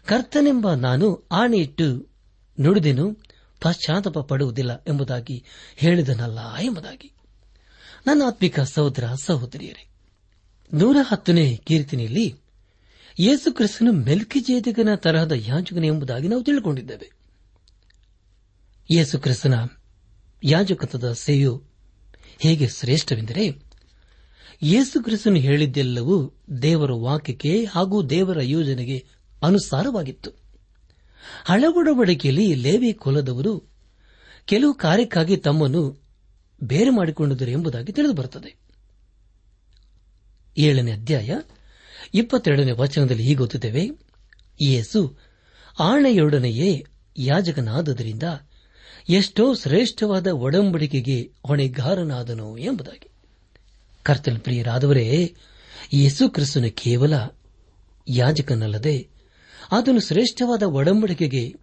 ಕರ್ತನೆಂಬ 0.05 0.73
ನಾನು 0.73 1.27
ಆಣೆಯಿಟ್ಟು 1.31 2.09
ನುಡಿದೆನು 2.59 3.17
ಪಶ್ಚಾತ್ತಾಪ 3.61 4.19
ಪಡುವುದಿಲ್ಲ 4.19 4.83
ಎಂಬುದಾಗಿ 4.87 5.43
ಹೇಳಿದನಲ್ಲ 5.75 6.55
ಎಂಬುದಾಗಿ. 6.55 7.11
ನನ್ನ 8.07 8.21
ಆತ್ಮಿಕ 8.27 8.59
ಸಹೋದರ 8.59 9.03
ಸಹೋದರಿಯರೇ, 9.23 9.89
ನೂರ 10.73 10.97
ಹತ್ತನೇ 11.01 11.55
ಕೀರ್ತನೆಯಲ್ಲಿ 11.55 12.35
ಯೇಸು 13.19 13.53
ಕ್ರಿಸ್ತನು 13.53 14.97
ತರಹದ 14.97 15.31
ಯಾಜಕನ 15.31 15.85
ಎಂಬುದಾಗಿ 15.85 16.27
ನಾವು 16.27 16.43
ತಿಳಿದುಕೊಂಡಿದ್ದೇವೆ. 16.43 17.11
ಯೇಸು 18.91 19.19
ಕ್ರಿಸ್ತನ 19.19 19.53
ಯಾಜಕತ್ವದ 20.43 21.13
ಸೇವೆಯು 21.13 21.63
ಹೇಗೆ 22.39 22.67
ಶ್ರೇಷ್ಠವೆಂದರೆ, 22.67 23.61
ಯೇಸು 24.61 25.03
ಕ್ರಿಸ್ತನು 25.03 25.35
ಹೇಳಿದ್ದೆಲ್ಲವೂ 25.35 26.33
ದೇವರ 26.61 26.91
ವಾಕ್ಯಕ್ಕೆ 26.91 27.65
ಹಾಗೂ 27.65 28.03
ದೇವರ 28.03 28.41
ಯೋಜನೆಗೆ 28.41 29.05
ಅನುಸಾರವಾಗಿತ್ತು. 29.43 30.31
ಹಳಗೊಡಬಡಿಕೆಯಲ್ಲಿ 31.45 32.55
ಲೇವಿ 32.55 32.93
ಕುಲದವರು 32.93 33.69
ಕೆಲವು 34.45 34.73
ಕಾರ್ಯಕ್ಕಾಗಿ 34.73 35.37
ತಮ್ಮನ್ನು 35.37 36.01
ಬೇರೆ 36.63 36.89
ಮಾಡಿಕೊಂಡಿದ್ದರು 36.89 37.49
ಎಂಬುದಾಗಿ 37.49 37.93
ತಿಳಿದುಬರುತ್ತದೆ. 37.93 38.55
ಏಳನೇ 40.57 40.91
ಅಧ್ಯಾಯ 40.91 41.39
ಇಪ್ಪತ್ತೆರಡನೇ 42.13 42.71
ವಚನದಲ್ಲಿ 42.71 43.23
ಹೀಗೆ 43.23 43.35
ಗೊತ್ತಿದ್ದೇವೆ 43.35 43.89
ಯೇಸು 44.61 45.17
ಆಣೆಯೊಡನೆಯೇ 45.79 46.85
ಯಾಜಕನಾದದರಿಂದ 47.17 48.23
ಎಷ್ಟೋ 49.09 49.53
ಶ್ರೇಷ್ಠವಾದ 49.53 50.27
ಒಡಂಬಡಿಕೆಗೆ 50.27 51.31
ಹೊಣೆಗಾರನಾದನು 51.47 52.57
ಎಂಬುದಾಗಿ. 52.57 53.09
ಕರ್ತನ 54.03 54.37
ಪ್ರಿಯರಾದವರೇ, 54.37 55.35
ಯೇಸು 55.93 56.29
ಕ್ರಿಸ್ತನು 56.29 56.75
ಕೇವಲ 56.75 57.13
ಯಾಜಕನಲ್ಲದೆ 58.07 59.18
ಆತನು 59.71 59.99
ಶ್ರೇಷ್ಠವಾದ 59.99 60.63
ಒಡಂಬಡಿಕೆಗೆ 60.63 61.55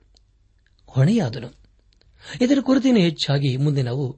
ಹೊಣೆಯಾದನು. 0.87 1.53
ಇದರ 2.41 2.59
ಕುರಿತಿನ 2.61 2.97
ಹೆಚ್ಚಾಗಿ 2.97 3.57
ಮುಂದೆ 3.57 3.83
ನಾವು 3.83 4.17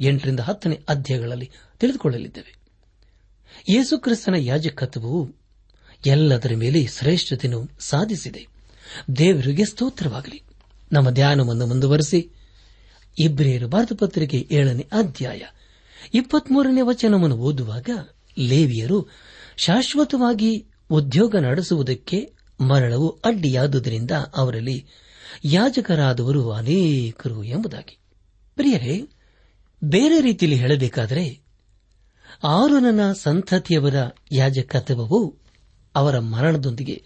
ಎಂಟರಿಂದ 0.00 0.40
ಹತ್ತನೇ 0.40 0.80
ಅಧ್ಯಾಯಗಳಲ್ಲಿ 0.88 1.50
ತಿಳಿದುಕೊಳ್ಳಲಿದ್ದೇವೆ. 1.80 2.58
ಯೇಸುಕ್ರಿಸ್ತನ 3.70 4.34
ಯಾಜಕತ್ವವು 4.38 5.30
ಎಲ್ಲದರ 6.06 6.52
ಮೇಲೆ 6.54 6.86
ಶ್ರೇಷ್ಠತೆಯನ್ನು 6.86 7.68
ಸಾಧಿಸಿದೆ. 7.78 8.46
ದೇವರಿಗೆ 9.16 9.64
ಸ್ತೋತ್ರವಾಗಲಿ. 9.64 10.42
ನಮ್ಮ 10.92 11.10
ಧ್ಯಾನವನ್ನು 11.10 11.66
ಮುಂದುವರೆಸಿ. 11.66 12.30
ಇಬ್ರಿಯರು 13.18 13.68
ಭಾರತ 13.68 13.92
ಪತ್ರಿಕೆ 13.98 14.48
ಏಳನೇ 14.50 14.86
ಅಧ್ಯಾಯ 14.92 15.42
ಇಪ್ಪತ್ಮೂರನೇ 16.14 16.80
ವಚನವನ್ನು 16.80 17.36
ಓದುವಾಗ 17.36 17.90
ಲೇವಿಯರು 18.38 19.08
ಶಾಶ್ವತವಾಗಿ 19.56 20.66
ಉದ್ಯೋಗ 20.90 21.36
ನಡೆಸುವುದಕ್ಕೆ 21.36 22.37
ಮರಳವು 22.60 23.08
ಅಡ್ಡಿಯಾದುದರಿಂದ 23.24 24.10
ಅವರಲ್ಲಿ 24.10 24.86
ಯಾಜಕರಾದವರು 25.44 26.50
ಅನೇಕರು 26.52 27.44
ಎಂಬುದಾಗಿ. 27.44 27.98
ಪ್ರಿಯರೇ, 28.54 29.08
ಬೇರೆ 29.84 30.20
ರೀತಿಯಲ್ಲಿ 30.20 30.58
ಹೇಳಬೇಕಾದರೆ, 30.58 31.40
ಆರುನನ 32.44 33.12
ಸಂತತಿಯವರ 33.12 33.94
ಯಾಜಕತ್ವವು 34.32 35.36
ಅವರ 35.94 36.18
ಮರಣದೊಂದಿಗೆ 36.18 37.02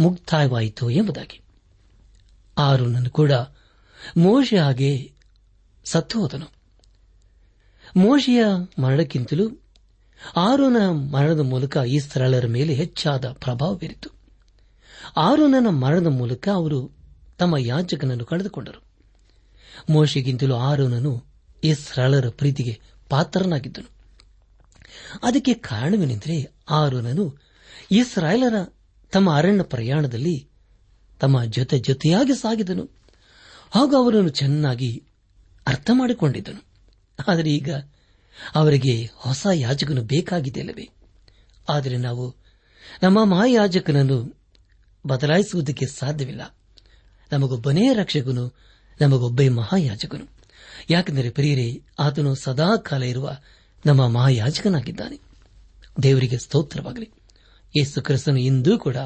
ಮುಕ್ತಾಯವಾಯಿತು 0.00 0.90
ಎಂಬುದಾಗಿ. 0.90 1.40
ಆರುನನ್ನು 2.58 3.10
ಕೂಡ 3.10 3.32
ಮೋಶೆ 4.16 4.58
ಹಾಗೆ 4.58 5.12
ಸತ್ತು 5.84 6.52
ಮೋಶೆಯ 7.96 8.44
ಮರಣಕ್ಕಿಂತಲೂ 8.78 9.62
ಆರೋನ 10.36 10.76
ಮರಣದ 10.90 11.40
ಮೂಲಕ 11.40 11.76
ಈ 11.76 11.98
ಸ್ಥಳರ 11.98 12.46
ಮೇಲೆ 12.46 12.74
ಹೆಚ್ಚಾದ 12.74 13.32
ಪ್ರಭಾವ 13.32 13.74
ಬೀರಿತು 13.74 14.21
ಆರೋನನ 15.16 15.66
ಮರಣದ 15.66 16.06
ಮೂಲಕ 16.06 16.48
ಅವರು 16.48 16.90
ತಮ್ಮ 17.38 17.56
ಯಾಜಕನನ್ನು 17.56 18.24
ಕಳೆದುಕೊಂಡರು. 18.24 18.82
ಮೋಶೆಗಿಂತಲೂ 19.90 20.56
ಆರೋನನು 20.56 21.24
ಇಸ್ರಾಳರ 21.64 22.28
ಪ್ರೀತಿಗೆ 22.28 22.80
ಪಾತ್ರನಾಗಿದ್ದನು. 23.08 23.90
ಅದಕ್ಕೆ 25.22 25.54
ಕಾರಣವೇನೆಂದರೆ 25.54 26.52
ಆರೋನನು 26.70 27.38
ಇಸ್ರಾಯೇಲರ 27.90 28.72
ತಮ್ಮ 29.12 29.36
ಅರಣ್ಯ 29.36 29.62
ಪ್ರಯಾಣದಲ್ಲಿ 29.62 30.48
ತಮ್ಮ 31.20 31.44
ಜೊತೆ 31.44 31.78
ಜೊತೆಯಾಗಿ 31.78 32.34
ಸಾಗಿದನು. 32.34 32.88
ಹಾಗೂ 33.70 33.96
ಅವರನ್ನು 33.96 34.28
ಚೆನ್ನಾಗಿ 34.28 35.04
ಅರ್ಥ 35.66 35.90
ಮಾಡಿಕೊಂಡಿದ್ದನು. 35.92 36.64
ಆದರೆ 37.28 37.50
ಈಗ 37.50 37.74
ಅವರಿಗೆ 38.54 39.10
ಹೊಸ 39.14 39.46
ಯಾಜಕನು 39.54 40.02
ಬೇಕಾಗಿದೆಯಲ್ಲವೇ? 40.02 40.88
ಆದರೆ 41.68 41.96
ನಾವು 41.96 42.34
ನಮ್ಮ 43.02 43.24
ಮಹಾಯಾಜಕನನ್ನು 43.24 44.41
ಬದಲಾಯಿಸುವುದಕ್ಕೆ 45.06 45.86
ಸಾಧ್ಯವಿಲ್ಲ. 45.86 46.56
ನಮಗೊಬ್ಬನೇ 47.32 47.94
ರಕ್ಷಕನು, 47.94 48.56
ನಮಗೊಬ್ಬೇ 49.00 49.48
ಮಹಾಯಾಜಕನು. 49.48 50.28
ಯಾಕೆಂದರೆ 50.90 51.30
ಪ್ರಿಯರೇ, 51.30 51.82
ಆತನು 51.98 52.34
ಸದಾ 52.34 52.76
ಕಾಲ 52.76 53.02
ಇರುವ 53.02 53.36
ನಮ್ಮ 53.86 54.08
ಮಹಾಯಾಜಕನಾಗಿದ್ದಾನೆ. 54.08 55.20
ದೇವರಿಗೆ 56.02 56.38
ಸ್ತೋತ್ರವಾಗಲಿ. 56.38 57.10
ಯೇಸು 57.78 58.02
ಕ್ರಿಸ್ತನು 58.02 58.40
ಇಂದೂ 58.40 58.78
ಕೂಡ 58.78 58.96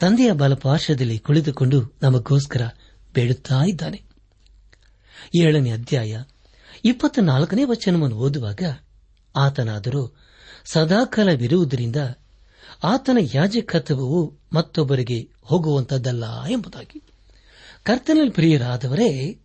ತಂದೆಯ 0.00 0.32
ಬಲಪಾರ್ಶ್ವದಲ್ಲಿ 0.32 1.18
ಕುಳಿತುಕೊಂಡು 1.18 1.92
ನಮಗೋಸ್ಕರ 2.02 2.60
ಬೇಡುತ್ತಾ 3.14 3.62
ಇದ್ದಾನೆ. 3.68 4.02
ಏಳನೇ 5.40 5.70
ಅಧ್ಯಾಯ 5.70 6.22
ಇಪ್ಪತ್ನಾಲ್ಕನೇ 6.84 7.64
ವಚನವನ್ನು 7.64 8.16
ಓದುವಾಗ 8.16 8.62
ಆತನಾದರೂ 9.36 10.16
ಸದಾಕಾಲವಿರುವುದರಿಂದ 10.64 11.96
ಆತನ 12.84 13.18
ಯಾಜಕತ್ವವು 13.34 14.38
ಮತ್ತೊಬ್ಬರಿಗೆ 14.52 15.28
ಹೋಗುವಂತದ್ದಲ್ಲ 15.42 16.44
ಎಂಬುದಾಗಿ. 16.44 17.02
ಕರ್ತನಲ್ಲಿ 17.82 18.30
ಪ್ರಿಯರಾದವರೇ, 18.30 19.38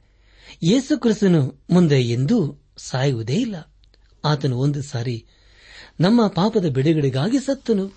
ಯೇಸು 0.64 1.00
ಕ್ರಿಸ್ತನು 1.00 1.56
ಮುಂದೆ 1.70 2.02
ಎಂದೂ 2.02 2.64
ಸಾಯುವುದೇ 2.78 3.34
ಇಲ್ಲ. 3.34 3.74
ಆತನು 4.26 4.58
ಒಂದು 4.58 4.82
ಸಾರಿ 4.82 5.26
ನಮ್ಮ 6.00 6.28
ಪಾಪದ 6.28 6.66
ಬಿಡುಗಡೆಗಾಗಿ 6.66 7.40
ಸತ್ತನು. 7.40 7.92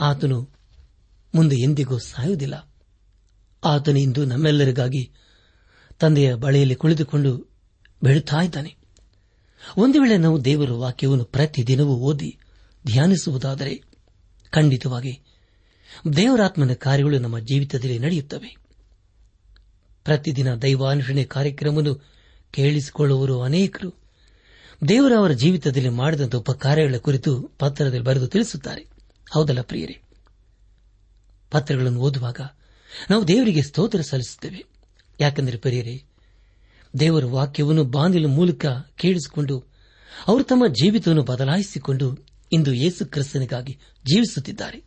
ಆತನು 0.00 0.48
ಮುಂದೆ 1.34 1.56
ಎಂದಿಗೂ 1.56 1.98
ಸಾಯುವುದಿಲ್ಲ. 1.98 2.74
ಆತನು 3.64 3.98
ಇಂದು 3.98 4.24
ನಮ್ಮೆಲ್ಲರಿಗಾಗಿ 4.24 5.12
ತಂದೆಯ 5.98 6.34
ಬಳಿಯಲ್ಲಿ 6.34 6.74
ಕುಳಿತುಕೊಂಡು 6.74 7.50
ಬೆಳುತ್ತಾ 8.02 8.40
ಇದ್ದಾನೆ. 8.40 8.76
ಒಂದು 9.76 10.02
ವೇಳೆ 10.02 10.16
ನಾವು 10.16 10.44
ದೇವರ 10.44 10.70
ವಾಕ್ಯವನ್ನು 10.70 11.24
ಪ್ರತಿದಿನವೂ 11.24 11.94
ಓದಿ 11.94 12.38
ಧ್ಯಾನಿಸುವುದಾದರೆ 12.86 13.87
ಖಂಡಿತವಾಗಿ. 14.50 15.22
ದೇವರಾತ್ಮನ 16.16 16.72
ಕಾರ್ಯಗಳು 16.72 17.18
ನಮ್ಮ 17.18 17.38
ಜೀವಿತದಲ್ಲಿ 17.38 17.98
ನಡೆಯುತ್ತವೆ. 17.98 18.56
ಪ್ರತಿದಿನ 20.04 20.54
ದೈವಾನುಷಣೆ 20.54 21.24
ಕಾರ್ಯಕ್ರಮವನ್ನು 21.24 21.94
ಕೇಳಿಸಿಕೊಳ್ಳುವರು 22.50 23.42
ಅನೇಕರು. 23.42 23.94
ದೇವರ 24.88 25.12
ಅವರ 25.18 25.30
ಜೀವಿತದಲ್ಲಿ 25.30 25.88
ಮಾಡಿದಂಥ 25.88 26.34
ಉಪಕಾರ್ಯಗಳ 26.34 26.96
ಕುರಿತು 26.96 27.42
ಪತ್ರದಲ್ಲಿ 27.58 28.04
ಬರೆದು 28.04 28.26
ತಿಳಿಸುತ್ತಾರೆ. 28.26 28.86
ಹೌದಲ್ಲ 29.30 29.60
ಪ್ರಿಯರೇ? 29.60 30.00
ಪತ್ರಗಳನ್ನು 31.50 32.00
ಓದುವಾಗ 32.00 32.40
ನಾವು 33.10 33.28
ದೇವರಿಗೆ 33.28 33.62
ಸ್ತೋತ್ರ 33.62 34.00
ಸಲ್ಲಿಸುತ್ತೇವೆ. 34.00 34.64
ಯಾಕೆಂದರೆ 35.20 35.58
ಪ್ರಿಯರೇ, 35.58 36.04
ದೇವರ 37.00 37.24
ವಾಕ್ಯವನ್ನು 37.24 37.84
ಬಾಂಧಿಲ 37.84 38.26
ಮೂಲಕ 38.26 38.66
ಕೇಳಿಸಿಕೊಂಡು 38.94 39.64
ಅವರು 40.26 40.44
ತಮ್ಮ 40.44 40.66
ಜೀವಿತವನ್ನು 40.66 41.22
ಬದಲಾಯಿಸಿಕೊಂಡು 41.22 42.27
ಇಂದು 42.52 42.72
ಯೇಸು 42.72 43.06
ಕ್ರಿಸ್ತನಿಗಾಗಿ 43.06 43.78
ಜೀವಿಸುತ್ತಿದ್ದಾರೆ. 44.04 44.82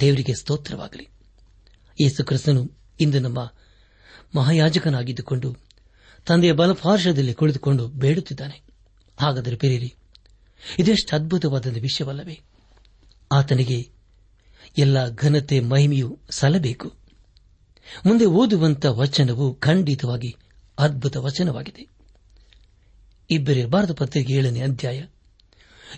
ದೇವರಿಗೆ 0.00 0.34
ಸ್ತೋತ್ರವಾಗಲಿ. 0.34 1.08
ಯೇಸು 2.00 2.24
ಕ್ರಿಸ್ತನು 2.24 2.70
ಇಂದು 3.00 3.20
ನಮ್ಮ 3.20 3.52
ಮಹಾಯಾಜಕನಾಗಿದ್ದುಕೊಂಡು 4.36 5.56
ತಂದೆಯ 6.26 6.52
ಬಲಪಾರ್ಶ್ವದಲ್ಲಿ 6.52 7.34
ಕುಳಿತುಕೊಂಡು 7.34 7.88
ಬೇಡುತ್ತಿದ್ದಾನೆ. 7.88 8.62
ಹಾಗಾದರೆ 9.20 9.56
ಬೇರೆ 9.56 9.94
ಇದೆಷ್ಟು 10.78 11.16
ಅದ್ಭುತವಾದ 11.16 11.66
ವಿಷಯವಲ್ಲವೇ? 11.66 12.40
ಆತನಿಗೆ 13.32 13.88
ಎಲ್ಲ 14.78 15.14
ಘನತೆ 15.14 15.60
ಮಹಿಮೆಯೂ 15.60 16.18
ಸಲ್ಲಬೇಕು. 16.30 16.94
ಮುಂದೆ 18.06 18.24
ಓದುವಂತ 18.24 18.86
ವಚನವು 18.86 19.54
ಖಂಡಿತವಾಗಿ 19.54 20.36
ಅದ್ಭುತ 20.78 21.16
ವಚನವಾಗಿದೆ. 21.16 21.86
ಇಬ್ಬರೇ 23.30 23.64
ಭಾರತ 23.64 23.90
ಪತ್ರಿಕೆ 23.90 24.32
ಏಳನೇ 24.32 24.60
ಅಧ್ಯಾಯ 24.60 25.02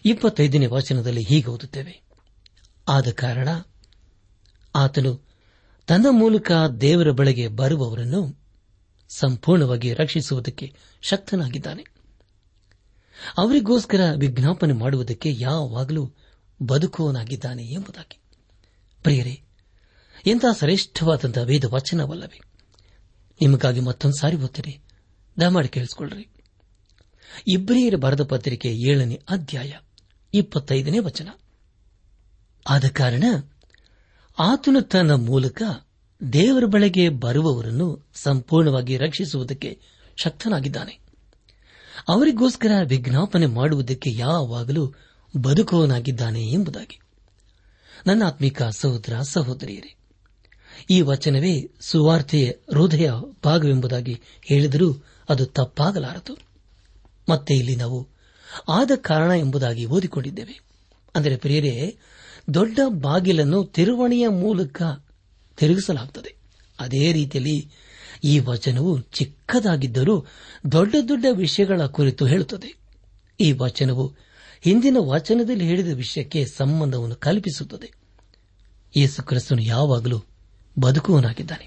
ಇಪ್ಪತ್ತೈದನೇ 0.04 0.66
ವಚನದಲ್ಲಿ 0.66 1.22
ಹೀಗೆ 1.22 1.46
ಓದುತ್ತೇವೆ. 1.46 2.02
ಆದ 2.88 3.10
ಕಾರಣ 3.10 3.48
ಆತನು 4.74 5.26
ತನ್ನ 5.86 6.06
ಮೂಲಕ 6.10 6.52
ದೇವರ 6.80 7.10
ಬಳಿಗೆ 7.10 7.48
ಬರುವವರನ್ನು 7.48 8.46
ಸಂಪೂರ್ಣವಾಗಿ 9.08 9.94
ರಕ್ಷಿಸುವುದಕ್ಕೆ 9.94 10.74
ಶಕ್ತನಾಗಿದ್ದಾನೆ. 11.02 11.84
ಅವರಿಗೋಸ್ಕರ 13.38 14.00
ವಿಜ್ಞಾಪನೆ 14.18 14.72
ಮಾಡುವುದಕ್ಕೆ 14.72 15.32
ಯಾವಾಗಲೂ 15.32 16.12
ಬದುಕುವನಾಗಿದ್ದಾನೆ 16.62 17.64
ಎಂಬುದಾಗಿ. 17.64 18.18
ಪ್ರಿಯರೇ 19.02 19.42
ಎಂತಹ 20.26 20.58
ಶ್ರೇಷ್ಠವಾದಂತಹ 20.58 21.42
ವೇದ 21.42 21.64
ವಚನವಲ್ಲವೇ 21.64 22.40
ನಿಮಗಾಗಿ 23.40 23.80
ಮತ್ತೊಂದು 23.80 24.20
ಸಾರಿ 24.20 24.36
ಓದ್ತೀರಿ 24.36 24.80
ದಯಮಾಡಿ 25.40 25.68
ಕೇಳಿಸಿಕೊಳ್ಳ್ರಿ. 25.68 26.28
ಇಬ್ಬರಿಯರ 27.48 27.94
ಬರೆದ 27.96 28.22
ಪತ್ರಿಕೆ 28.22 28.68
ಏಳನೇ 28.68 29.22
ಅಧ್ಯಾಯ. 29.28 29.72
ಇಪ್ಪತ್ತೈದನೇ 30.36 30.98
ವಚನ. 30.98 31.28
ಆದ 32.68 32.84
ಕಾರಣ 32.88 33.24
ಆತನು 34.38 34.80
ತನ್ನ 34.80 35.12
ಮೂಲಕ 35.12 35.62
ದೇವರ 36.32 36.64
ಬಳಿಗೆ 36.64 37.08
ಬರುವವರನ್ನು 37.08 38.08
ಸಂಪೂರ್ಣವಾಗಿ 38.14 38.96
ರಕ್ಷಿಸುವುದಕ್ಕೆ 38.96 39.80
ಶಕ್ತನಾಗಿದ್ದಾನೆ. 40.16 40.98
ಅವರಿಗೋಸ್ಕರ 42.08 42.70
ವಿಜ್ಞಾಪನೆ 42.84 43.46
ಮಾಡುವುದಕ್ಕೆ 43.46 44.10
ಯಾವಾಗಲೂ 44.10 44.94
ಬದುಕುವನಾಗಿದ್ದಾನೆ 45.36 46.46
ಎಂಬುದಾಗಿ. 46.46 47.00
ನನ್ನ 48.06 48.22
ಆತ್ಮಿಕ 48.26 48.62
ಸಹೋದರ, 48.62 49.20
ಸಹೋದರಿಯರೇ, 49.20 49.96
ಈ 50.90 51.00
ವಚನವೇ 51.00 51.70
ಸುವಾರ್ತೆಯ 51.80 52.52
ಹೃದಯ 52.72 53.10
ಭಾಗವೆಂಬುದಾಗಿ 53.44 54.20
ಹೇಳಿದರೂ 54.42 55.04
ಅದು 55.28 55.46
ತಪ್ಪಾಗಲಾರದು. 55.46 56.38
ಮತ್ತೆ 57.28 57.54
ಇಲ್ಲಿ 57.54 57.76
ನಾವು 57.76 58.15
ಆದ 58.68 58.90
ಕಾರಣ 58.96 59.30
ಎಂಬುದಾಗಿ 59.30 59.84
ಓದಿಕೊಂಡಿದ್ದೇವೆ. 59.86 60.60
ಅಂದರೆ 61.14 61.36
ಪ್ರಿಯರೇ, 61.36 61.74
ದೊಡ್ಡ 62.54 62.78
ಬಾಗಿಲನ್ನು 62.88 63.64
ತಿರುವಣಿಯ 63.64 64.28
ಮೂಲಕ 64.28 64.82
ತಿರುಗಿಸಲಾಗುತ್ತದೆ. 65.58 66.32
ಅದೇ 66.80 67.12
ರೀತಿಯಲ್ಲಿ 67.12 67.70
ಈ 68.24 68.38
ವಚನವು 68.38 68.98
ಚಿಕ್ಕದಾಗಿದ್ದರೂ 68.98 70.26
ದೊಡ್ಡ 70.72 70.94
ದೊಡ್ಡ 71.08 71.26
ವಿಷಯಗಳ 71.32 71.86
ಕುರಿತು 71.86 72.26
ಹೇಳುತ್ತದೆ. 72.26 72.70
ಈ 73.40 73.52
ವಚನವು 73.52 74.04
ಹಿಂದಿನ 74.60 74.96
ವಚನದಲ್ಲಿ 75.00 75.64
ಹೇಳಿದ 75.64 75.92
ವಿಷಯಕ್ಕೆ 75.94 76.44
ಸಂಬಂಧವನ್ನು 76.44 77.16
ಕಲ್ಪಿಸುತ್ತದೆ. 77.16 77.88
ಯೇಸು 78.96 79.22
ಕ್ರಿಸ್ತನು 79.22 79.62
ಯಾವಾಗಲೂ 79.62 80.18
ಬದುಕುವನಾಗಿದ್ದಾನೆ 80.76 81.66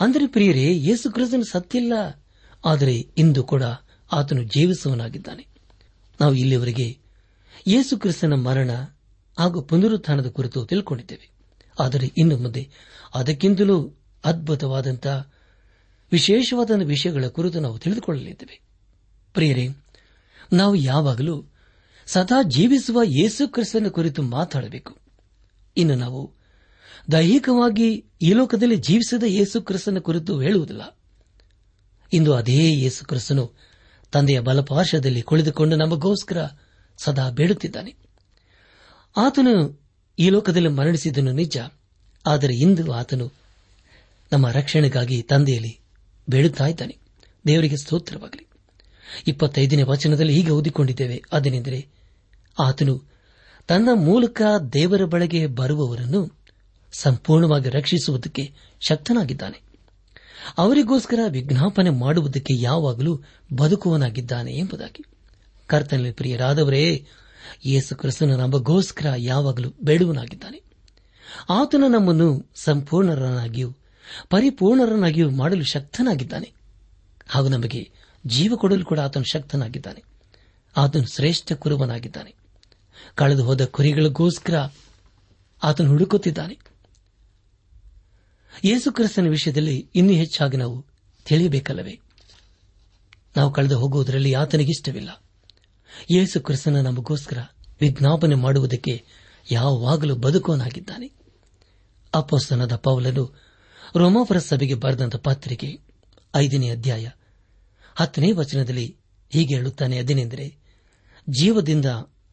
ಅಂದರೆ 0.00 0.26
ಪ್ರಿಯರೇ, 0.26 0.64
ಯೇಸು 0.78 1.12
ಕ್ರಿಸ್ತನು 1.12 1.44
ಸತ್ತಿಲ್ಲ, 1.44 1.92
ಆದರೆ 2.64 2.94
ಇಂದು 2.94 3.44
ಕೂಡ 3.44 3.62
ಆತನು 4.12 4.42
ಜೀವಿಸುವನಾಗಿದ್ದಾನೆ 4.44 5.44
ನಾವು 6.20 6.34
ಇಲ್ಲಿಯವರೆಗೆ 6.34 6.98
ಯೇಸು 7.66 7.98
ಕ್ರಿಸ್ತನ 7.98 8.32
ಮರಣ 8.32 8.70
ಹಾಗೂ 9.38 9.62
ಪುನರುತ್ಥಾನದ 9.62 10.26
ಕುರಿತು 10.26 10.66
ತಿಳ್ಕೊಂಡಿದ್ದೇವೆ. 10.66 11.30
ಆದರೆ 11.80 12.12
ಇನ್ನು 12.16 12.36
ಮುಂದೆ 12.36 12.70
ಅದಕ್ಕಿಂತಲೂ 13.14 13.92
ಅದ್ಭುತವಾದಂತಹ 14.24 15.32
ವಿಶೇಷವಾದ 16.12 16.70
ವಿಷಯಗಳ 16.84 17.24
ಕುರಿತು 17.26 17.60
ನಾವು 17.60 17.78
ತಿಳಿದುಕೊಳ್ಳಲಿದ್ದೇವೆ. 17.78 18.60
ಪ್ರಿಯರೇ, 19.32 19.68
ನಾವು 20.52 20.74
ಯಾವಾಗಲೂ 20.74 21.44
ಸದಾ 22.06 22.42
ಜೀವಿಸುವ 22.42 23.02
ಯೇಸು 23.02 23.48
ಕ್ರಿಸ್ತನ 23.48 23.88
ಕುರಿತು 23.88 24.22
ಮಾತಾಡಬೇಕು. 24.22 24.98
ಇನ್ನು 25.76 25.94
ನಾವು 25.94 26.32
ದೈಹಿಕವಾಗಿ 27.12 28.04
ಈ 28.22 28.32
ಲೋಕದಲ್ಲಿ 28.32 28.76
ಜೀವಿಸಿದ 28.76 29.22
ಯೇಸು 29.22 29.62
ಕ್ರಿಸ್ತನ 29.62 29.98
ಕುರಿತು 29.98 30.40
ಹೇಳುವುದಿಲ್ಲ. 30.40 30.98
ಇಂದು 32.12 32.34
ಅದೇ 32.34 32.72
ಯೇಸು 32.72 33.04
ಕ್ರಿಸ್ತನು 33.04 33.52
ತಂದೆಯ 34.14 34.40
ಬಲಪಾರ್ಶ್ವದಲ್ಲಿ 34.40 35.22
ಕುಳಿತುಕೊಂಡು 35.22 35.76
ನಮಗೋಸ್ಕರ 35.76 36.46
ಸದಾ 36.98 37.30
ಬೇಡುತ್ತಿದ್ದಾನೆ. 37.30 37.94
ಆತನು 39.16 39.82
ಈ 40.18 40.28
ಲೋಕದಲ್ಲಿ 40.28 40.68
ಮರಣಿಸಿದನು 40.68 41.32
ನಿಜ. 41.32 41.58
ಆದರೆ 42.26 42.54
ಇಂದು 42.54 42.92
ಆತನು 42.92 43.32
ನಮ್ಮ 44.32 44.50
ರಕ್ಷಣೆಗಾಗಿ 44.50 45.22
ತಂದೆಯಲ್ಲಿ 45.22 45.80
ಬೇಡುತ್ತಾ 46.30 46.66
ಇದ್ದಾನೆ. 46.66 46.98
ದೇವರಿಗೆ 47.46 47.76
ಸ್ತೋತ್ರವಾಗಲಿ. 47.76 48.46
ಇಪ್ಪತ್ತೈದನೇ 49.26 49.82
ವಚನದಲ್ಲಿ 49.82 50.32
ಹೀಗೆ 50.32 50.50
ಓದಿಕೊಂಡಿದ್ದೇವೆ. 50.50 51.22
ಅದೇನೆಂದರೆ, 51.32 51.86
ಆತನು 52.58 53.02
ತನ್ನ 53.68 53.88
ಮೂಲಕ 53.94 54.42
ದೇವರ 54.72 55.04
ಬಳಿಗೆ 55.04 55.46
ಬರುವವರನ್ನು 55.46 56.38
ಸಂಪೂರ್ಣವಾಗಿ 56.92 57.68
ರಕ್ಷಿಸುವುದಕ್ಕೆ 57.68 58.54
ಶಕ್ತನಾಗಿದ್ದಾನೆ. 58.88 59.63
ಅವರಿಗೋಸ್ಕರ 60.58 61.18
ವಿಜ್ಞಾಪನೆ 61.28 61.90
ಮಾಡುವುದಕ್ಕೆ 61.90 62.54
ಯಾವಾಗಲೂ 62.56 63.22
ಬದುಕುವನಾಗಿದ್ದಾನೆ 63.56 64.52
ಎಂಬುದಾಗಿ. 64.52 65.04
ಕರ್ತನಲ್ಲಿ 65.66 66.12
ಪ್ರಿಯರಾದವರೇ, 66.12 67.06
ಯೇಸು 67.64 67.96
ಕ್ರಿಸ್ತನ 67.96 68.30
ನಮಗೋಸ್ಕರ 68.30 69.06
ಯಾವಾಗಲೂ 69.16 69.68
ಬೇಡುವನಾಗಿದ್ದಾನೆ. 69.84 70.62
ಆತನು 71.50 71.88
ನಮ್ಮನ್ನು 71.88 72.50
ಸಂಪೂರ್ಣರನ್ನಾಗಿಯೂ, 72.54 73.70
ಪರಿಪೂರ್ಣರನ್ನಾಗಿಯೂ 74.30 75.30
ಮಾಡಲು 75.30 75.64
ಶಕ್ತನಾಗಿದ್ದಾನೆ. 75.64 76.52
ಹಾಗೂ 77.28 77.48
ನಮಗೆ 77.48 77.90
ಜೀವ 78.26 78.56
ಕೊಡಲು 78.56 78.84
ಕೂಡ 78.84 79.00
ಆತನು 79.00 79.24
ಶಕ್ತನಾಗಿದ್ದಾನೆ. 79.24 80.04
ಆತನು 80.76 81.14
ಶ್ರೇಷ್ಠ 81.14 81.52
ಕುರುಬನಾಗಿದ್ದಾನೆ. 81.52 82.34
ಕಳೆದು 83.14 83.44
ಹೋದ 83.44 83.64
ಕುರಿಗಳಿಗೋಸ್ಕರ 83.64 84.68
ಆತನು 85.62 85.88
ಹುಡುಕುತ್ತಿದ್ದಾನೆ. 85.88 86.73
ಯೇಸು 88.64 88.92
ಕ್ರಿಸ್ತನ 88.92 89.26
ವಿಷಯದಲ್ಲಿ 89.26 89.90
ಇನ್ನೂ 89.94 90.12
ಹೆಚ್ಚಾಗಿ 90.12 90.56
ನಾವು 90.56 90.86
ತಿಳಿಯಬೇಕಲ್ಲವೇ? 91.24 92.00
ನಾವು 93.36 93.52
ಕಳೆದು 93.52 93.78
ಹೋಗುವುದರಲ್ಲಿ 93.78 94.34
ಆತನಿಗಿಷ್ಟವಿಲ್ಲ 94.34 95.22
ಯೇಸು 96.10 96.40
ಕ್ರಿಸ್ತನ 96.40 96.80
ನಮಗೋಸ್ಕರ 96.80 97.38
ವಿಜ್ಞಾಪನೆ 97.80 98.34
ಮಾಡುವುದಕ್ಕೆ 98.34 99.04
ಯಾವಾಗಲೂ 99.50 100.14
ಬದುಕುವನಾಗಿದ್ದಾನೆ. 100.14 101.10
ಅಪೋಸ್ತನದ 102.14 102.76
ಪೌಲನು 102.76 103.44
ರೋಮಾಪುರ 103.96 104.38
ಸಭೆಗೆ 104.38 104.74
ಬರೆದಂತ 104.74 105.16
ಪತ್ರಿಕೆ 105.16 105.78
ಐದನೇ 106.34 106.70
ಅಧ್ಯಾಯ 106.70 107.08
ಹತ್ತನೇ 107.94 108.32
ವಚನದಲ್ಲಿ 108.32 108.96
ಹೀಗೆ 109.30 109.54
ಹೇಳುತ್ತಾನೆ, 109.56 109.98
ಅದೇನೆಂದರೆ, 109.98 110.56
ಜೀವದಿಂದ 111.30 111.84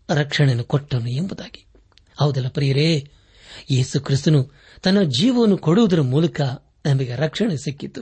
ರಕ್ಷಣೆಯನ್ನು 0.10 0.64
ಕೊಟ್ಟನು 0.64 1.10
ಎಂಬುದಾಗಿ. 1.10 1.66
ಹೌದಲ್ಲ 2.20 2.48
ಪ್ರಿಯರೇ? 2.48 3.12
ಯೇಸು 3.72 4.02
ಕ್ರಿಸ್ತನು 4.02 4.52
ತನ್ನ 4.84 5.02
ಜೀವವನ್ನು 5.02 5.58
ಕೊಡುವುದರ 5.58 6.02
ಮೂಲಕ 6.02 6.42
ನಮಗೆ 6.86 7.16
ರಕ್ಷಣೆ 7.16 7.58
ಸಿಕ್ಕಿತು. 7.58 8.02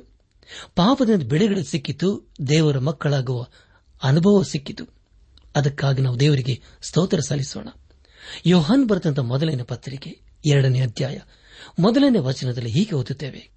ಪಾಪದಿಂದ 0.75 1.23
ಬಿಡುಗಡೆ 1.23 1.63
ಸಿಕ್ಕಿತು. 1.63 2.31
ದೇವರ 2.47 2.79
ಮಕ್ಕಳಾಗುವ 2.79 3.47
ಅನುಭವ 4.03 4.41
ಸಿಕ್ಕಿತು. 4.41 4.85
ಅದಕ್ಕಾಗಿ 5.55 6.01
ನಾವು 6.01 6.19
ದೇವರಿಗೆ 6.19 6.61
ಸ್ತೋತ್ರ 6.81 7.19
ಸಲ್ಲಿಸೋಣ. 7.19 7.67
ಯೋಹಾನ್ 8.45 8.87
ಬರೆದಂತ 8.87 9.19
ಮೊದಲನೇ 9.19 9.63
ಪತ್ರಿಕೆ 9.63 10.19
ಎರಡನೇ 10.45 10.81
ಅಧ್ಯಾಯ 10.81 11.19
ಮೊದಲನೇ 11.79 12.19
ವಚನದಲ್ಲಿ 12.19 12.69
ಹೀಗೆ 12.69 12.95
ಓದುತ್ತೇವೆ. 12.95 13.49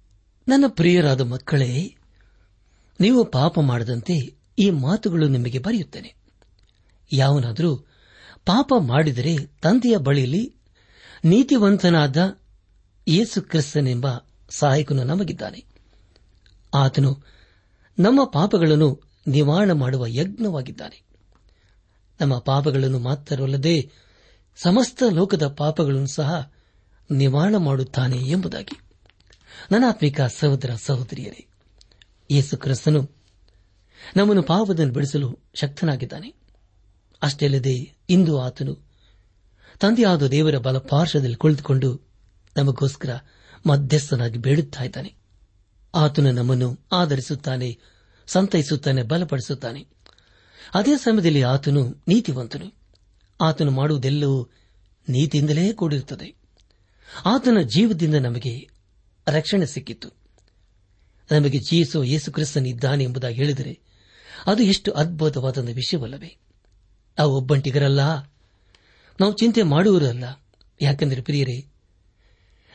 ನನ್ನ 0.47 0.65
ಪ್ರಿಯರಾದ 0.67 1.21
ಮಕ್ಕಳೇ, 1.21 1.95
ನೀವು 2.99 3.25
ಪಾಪ 3.25 3.59
ಮಾಡದಂತೆ 3.59 4.35
ಈ 4.59 4.69
ಮಾತುಗಳು 4.69 5.27
ನಿಮಗೆ 5.27 5.59
ಬರೆಯುತ್ತೇನೆ. 5.59 6.15
ಯಾವನಾದರೂ 7.13 7.77
ಪಾಪ 8.45 8.73
ಮಾಡಿದರೆ 8.79 9.37
ತಂದೆಯ 9.37 9.97
ಬಳಿಯಲ್ಲಿ 9.97 10.55
ನೀತಿವಂತನಾದ 11.25 12.39
ಯೇಸು 13.07 13.41
ಕ್ರಿಸ್ತನೆಂಬ 13.41 14.07
ಸಹಾಯಕನು 14.49 15.03
ನಮಗಿದ್ದಾನೆ. 15.03 15.65
ಆತನು 16.73 17.21
ನಮ್ಮ 17.99 18.23
ಪಾಪಗಳನ್ನು 18.23 19.01
ನಿವಾರಣೆ 19.27 19.73
ಮಾಡುವ 19.73 20.05
ಯಜ್ಞವಾಗಿದ್ದಾನೆ. 20.05 21.03
ನಮ್ಮ 22.21 22.39
ಪಾಪಗಳನ್ನು 22.39 22.99
ಮಾತ್ರವಲ್ಲದೆ 22.99 23.91
ಸಮಸ್ತ 24.55 25.03
ಲೋಕದ 25.11 25.47
ಪಾಪಗಳನ್ನು 25.47 26.07
ಸಹ 26.07 26.51
ನಿವಾರಣೆ 27.11 27.57
ಮಾಡುತ್ತಾನೆ 27.57 28.17
ಎಂಬುದಾಗಿ. 28.17 28.79
ನನಾತ್ಮಿಕ 29.71 30.21
ಸಹೋದರ 30.21 30.69
ಸಹೋದರಿಯರೇ, 30.75 31.47
ಯೇಸು 32.31 32.57
ಕ್ರಿಸ್ತನು 32.57 33.09
ನಮ್ಮನ್ನು 34.15 34.43
ಪಾಪದನ್ನು 34.43 34.93
ಬಿಡಿಸಲು 34.93 35.39
ಶಕ್ತನಾಗಿದ್ದಾನೆ. 35.53 36.35
ಅಷ್ಟೇ 37.21 37.45
ಅಲ್ಲದೆ 37.45 37.93
ಇಂದು 38.09 38.41
ಆತನು 38.41 38.92
ತಂದೆಯಾದ 39.79 40.27
ದೇವರ 40.27 40.57
ಬಲ 40.57 40.77
ಪಾರ್ಶ್ವದಲ್ಲಿ 40.77 41.35
ಕುಳಿತುಕೊಂಡು 41.35 42.01
ನಮಗೋಸ್ಕರ 42.57 43.09
ಮಧ್ಯಸ್ಥನಾಗಿ 43.65 44.37
ಬೇಡುತ್ತಿದ್ದಾನೆ 44.37 45.15
ಆತನು 45.95 46.31
ನಮ್ಮನ್ನು 46.31 46.79
ಆಧರಿಸುತ್ತಾನೆ, 46.91 47.79
ಸಂತೈಸುತ್ತಾನೆ, 48.27 49.03
ಬಲಪಡಿಸುತ್ತಾನೆ. 49.03 49.85
ಅದೇ 50.73 50.97
ಸಮಯದಲ್ಲಿ 50.97 51.41
ಆತನು 51.41 52.03
ನೀತಿವಂತನು. 52.07 52.73
ಆತನು 53.41 53.71
ಮಾಡುವುದೆಲ್ಲವೂ 53.71 54.49
ನೀತಿಯಿಂದಲೇ 55.09 55.73
ಕೂಡಿರುತ್ತದೆ. 55.73 56.35
ಆತನ 57.25 57.57
ಜೀವದಿಂದ 57.61 58.15
ನಮಗೆ 58.15 58.69
ರಕ್ಷಣೆ 59.27 59.65
ಸಿಕ್ಕಿತ್ತು 59.65 60.09
ನಮಗೆ 61.31 61.59
ಜೀಸು 61.59 62.03
ಯೇಸು 62.03 62.31
ಕ್ರಿಸ್ತನಿದ್ದಾನೆ 62.31 63.03
ಎಂಬುದಾಗಿ 63.03 63.35
ಹೇಳಿದರೆ 63.35 63.79
ಅದು 64.45 64.63
ಎಷ್ಟು 64.63 64.91
ಅದ್ಭುತವಾದ 64.91 65.57
ವಿಷಯವಲ್ಲವೇ. 65.57 66.37
ಆ 67.19 67.23
ಒಬ್ಬಂಟಿಗರಲ್ಲ 67.23 68.32
ನಾವು 69.19 69.33
ಚಿಂತೆ 69.33 69.63
ಮಾಡುವರಲ್ಲ 69.63 70.23
ಯಾಕೆಂದರೆ 70.81 71.21
ಪ್ರಿಯರೇ, 71.21 71.65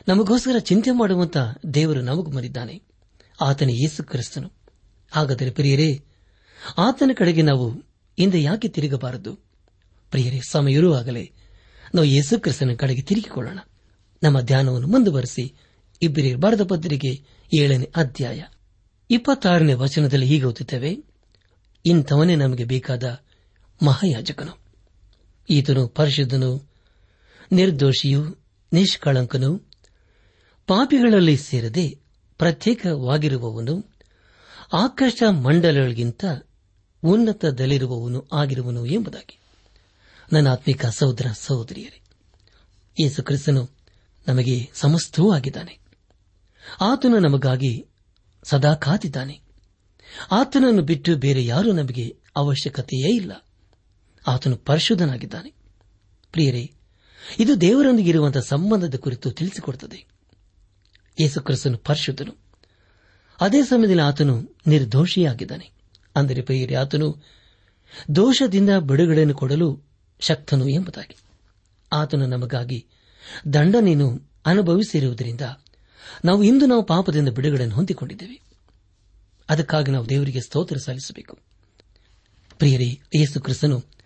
ನಮಗೋಸ್ಕರ 0.07 0.59
ಚಿಂತೆ 0.59 0.91
ಮಾಡುವಂತ 0.91 1.37
ದೇವರು 1.73 2.01
ನಮಗೂ 2.01 2.31
ಮರಿದ್ದಾನೆ 2.31 2.81
ಆತನ 3.41 3.69
ಯೇಸು 3.69 4.03
ಕ್ರಿಸ್ತನು. 4.03 4.51
ಹಾಗಾದರೆ 5.11 5.51
ಪ್ರಿಯರೇ, 5.51 6.03
ಆತನ 6.77 7.11
ಕಡೆಗೆ 7.17 7.41
ನಾವು 7.41 7.69
ಹಿಂದೆ 8.19 8.41
ಯಾಕೆ 8.41 8.67
ತಿರುಗಬಾರದು? 8.67 9.35
ಪ್ರಿಯರೇ, 10.11 10.41
ಸಮಯ 10.49 10.73
ಇರುವಾಗಲೇ 10.73 11.31
ನಾವು 11.95 12.07
ಯೇಸು 12.07 12.39
ಕ್ರಿಸ್ತನ 12.39 12.71
ಕಡೆಗೆ 12.73 13.01
ತಿರುಗಿಕೊಳ್ಳೋಣ. 13.01 13.59
ನಮ್ಮ 14.23 14.41
ಧ್ಯಾನವನ್ನು 14.41 14.87
ಮುಂದುವರೆಸಿ 14.87 15.55
ಇಬ್ಬರೇ 16.01 16.35
ಬರೆದ 16.35 16.61
ಪತ್ರಿಕೆ 16.63 17.25
ಏಳನೇ 17.57 17.91
ಅಧ್ಯಾಯ 17.95 18.43
ಇಪ್ಪತ್ತಾರನೇ 19.09 19.73
ವಚನದಲ್ಲಿ 19.73 20.25
ಹೀಗೆ 20.25 20.43
ಓದುತ್ತೇವೆ, 20.43 20.97
ಇಂಥವನೇ 21.85 22.35
ನಮಗೆ 22.35 22.63
ಬೇಕಾದ 22.63 23.19
ಮಹಾಯಾಜಕನು. 23.85 24.68
ಈತನು 25.49 25.87
ಪರಿಶುದ್ಧನು, 25.87 26.69
ನಿರ್ದೋಷಿಯು 27.51 28.37
ನಿಷ್ಕಳಂಕನು, 28.73 29.57
ಪಾಪಿಗಳಲ್ಲಿ 30.67 31.37
ಸೇರದೆ 31.37 31.99
ಪ್ರತ್ಯೇಕವಾಗಿರುವವನು 32.37 33.91
ಆಕಾಶ 34.73 35.23
ಮಂಡಲಗಳಿಗಿಂತ 35.29 36.25
ಉನ್ನತದಲ್ಲಿರುವವನು 37.03 38.27
ಆಗಿರುವನು 38.33 38.85
ಎಂಬುದಾಗಿ. 38.85 39.39
ನನ್ನ 40.33 40.49
ಆತ್ಮಿಕ 40.49 40.85
ಸಹೋದರ 40.85 41.25
ಸಹೋದರಿಯರೇ, 41.33 42.01
ಯೇಸು 43.03 43.23
ಕ್ರಿಸ್ತನು 43.23 43.69
ನಮಗೆ 44.27 44.69
ಸಮಸ್ತವೂ 44.73 45.33
ಆಗಿದ್ದಾನೆ 45.33 45.79
ಆತನು 46.81 47.19
ನಮಗಾಗಿ 47.19 47.87
ಸದಾ 48.43 48.73
ಕಾತಿದ್ದಾನೆ 48.73 49.41
ಆತನನ್ನು 50.31 50.81
ಬಿಟ್ಟು 50.81 51.17
ಬೇರೆ 51.17 51.45
ಯಾರೂ 51.45 51.71
ನಮಗೆ 51.71 52.17
ಅವಶ್ಯಕತೆಯೇ 52.35 53.15
ಇಲ್ಲ. 53.15 53.45
ಆತನು 54.27 54.57
ಪರಿಶುದ್ಧನಾಗಿದ್ದಾನೆ. 54.57 55.53
ಪ್ರಿಯರೇ, 56.31 56.71
ಇದು 57.39 57.61
ದೇವರೊಂದಿಗೆ 57.61 58.09
ಇರುವಂತಹ 58.09 58.39
ಸಂಬಂಧದ 58.39 58.95
ಕುರಿತು 58.95 59.31
ತಿಳಿಸಿಕೊಡುತ್ತದೆ. 59.31 60.05
ಯೇಸು 61.21 61.41
ಕ್ರಿಸ್ತನು 61.41 61.77
ಪರಿಶುದ್ಧನು. 61.77 62.35
ಅದೇ 63.41 63.63
ಸಮಯದಲ್ಲಿ 63.63 64.01
ಆತನು 64.01 64.55
ನಿರ್ದೋಷಿಯಾಗಿದ್ದಾನೆ. 64.67 65.71
ಅಂದರೆ 66.15 66.41
ಪ್ರಿಯರೇ, 66.41 66.75
ಆತನು 66.75 67.23
ದೋಷದಿಂದ 68.15 68.69
ಬಿಡುಗಡೆಯನ್ನು 68.69 69.33
ಕೊಡಲು 69.33 69.83
ಶಕ್ತನು 70.19 70.67
ಎಂಬುದಾಗಿ. 70.67 71.17
ಆತನು 71.93 72.25
ನಮಗಾಗಿ 72.25 72.87
ದಂಡನೆಯನ್ನು 73.53 74.31
ಅನುಭವಿಸಿರುವುದರಿಂದ 74.45 75.41
ನಾವು 76.25 76.43
ಇಂದು 76.43 76.65
ನಾವು 76.65 76.83
ಪಾಪದಿಂದ 76.83 77.29
ಬಿಡುಗಡೆಯನ್ನು 77.29 77.75
ಹೊಂದಿಕೊಂಡಿದ್ದೇವೆ. 77.75 78.41
ಅದಕ್ಕಾಗಿ 79.49 79.91
ನಾವು 79.91 80.09
ದೇವರಿಗೆ 80.09 80.41
ಸ್ತೋತ್ರ 80.41 80.77
ಸಲ್ಲಿಸಬೇಕು. 80.77 81.37
ಪ್ರಿಯರೇ, 82.57 82.99
ಯೇಸು 83.15 83.41
ಕ್ರಿಸ್ತನು 83.41 83.98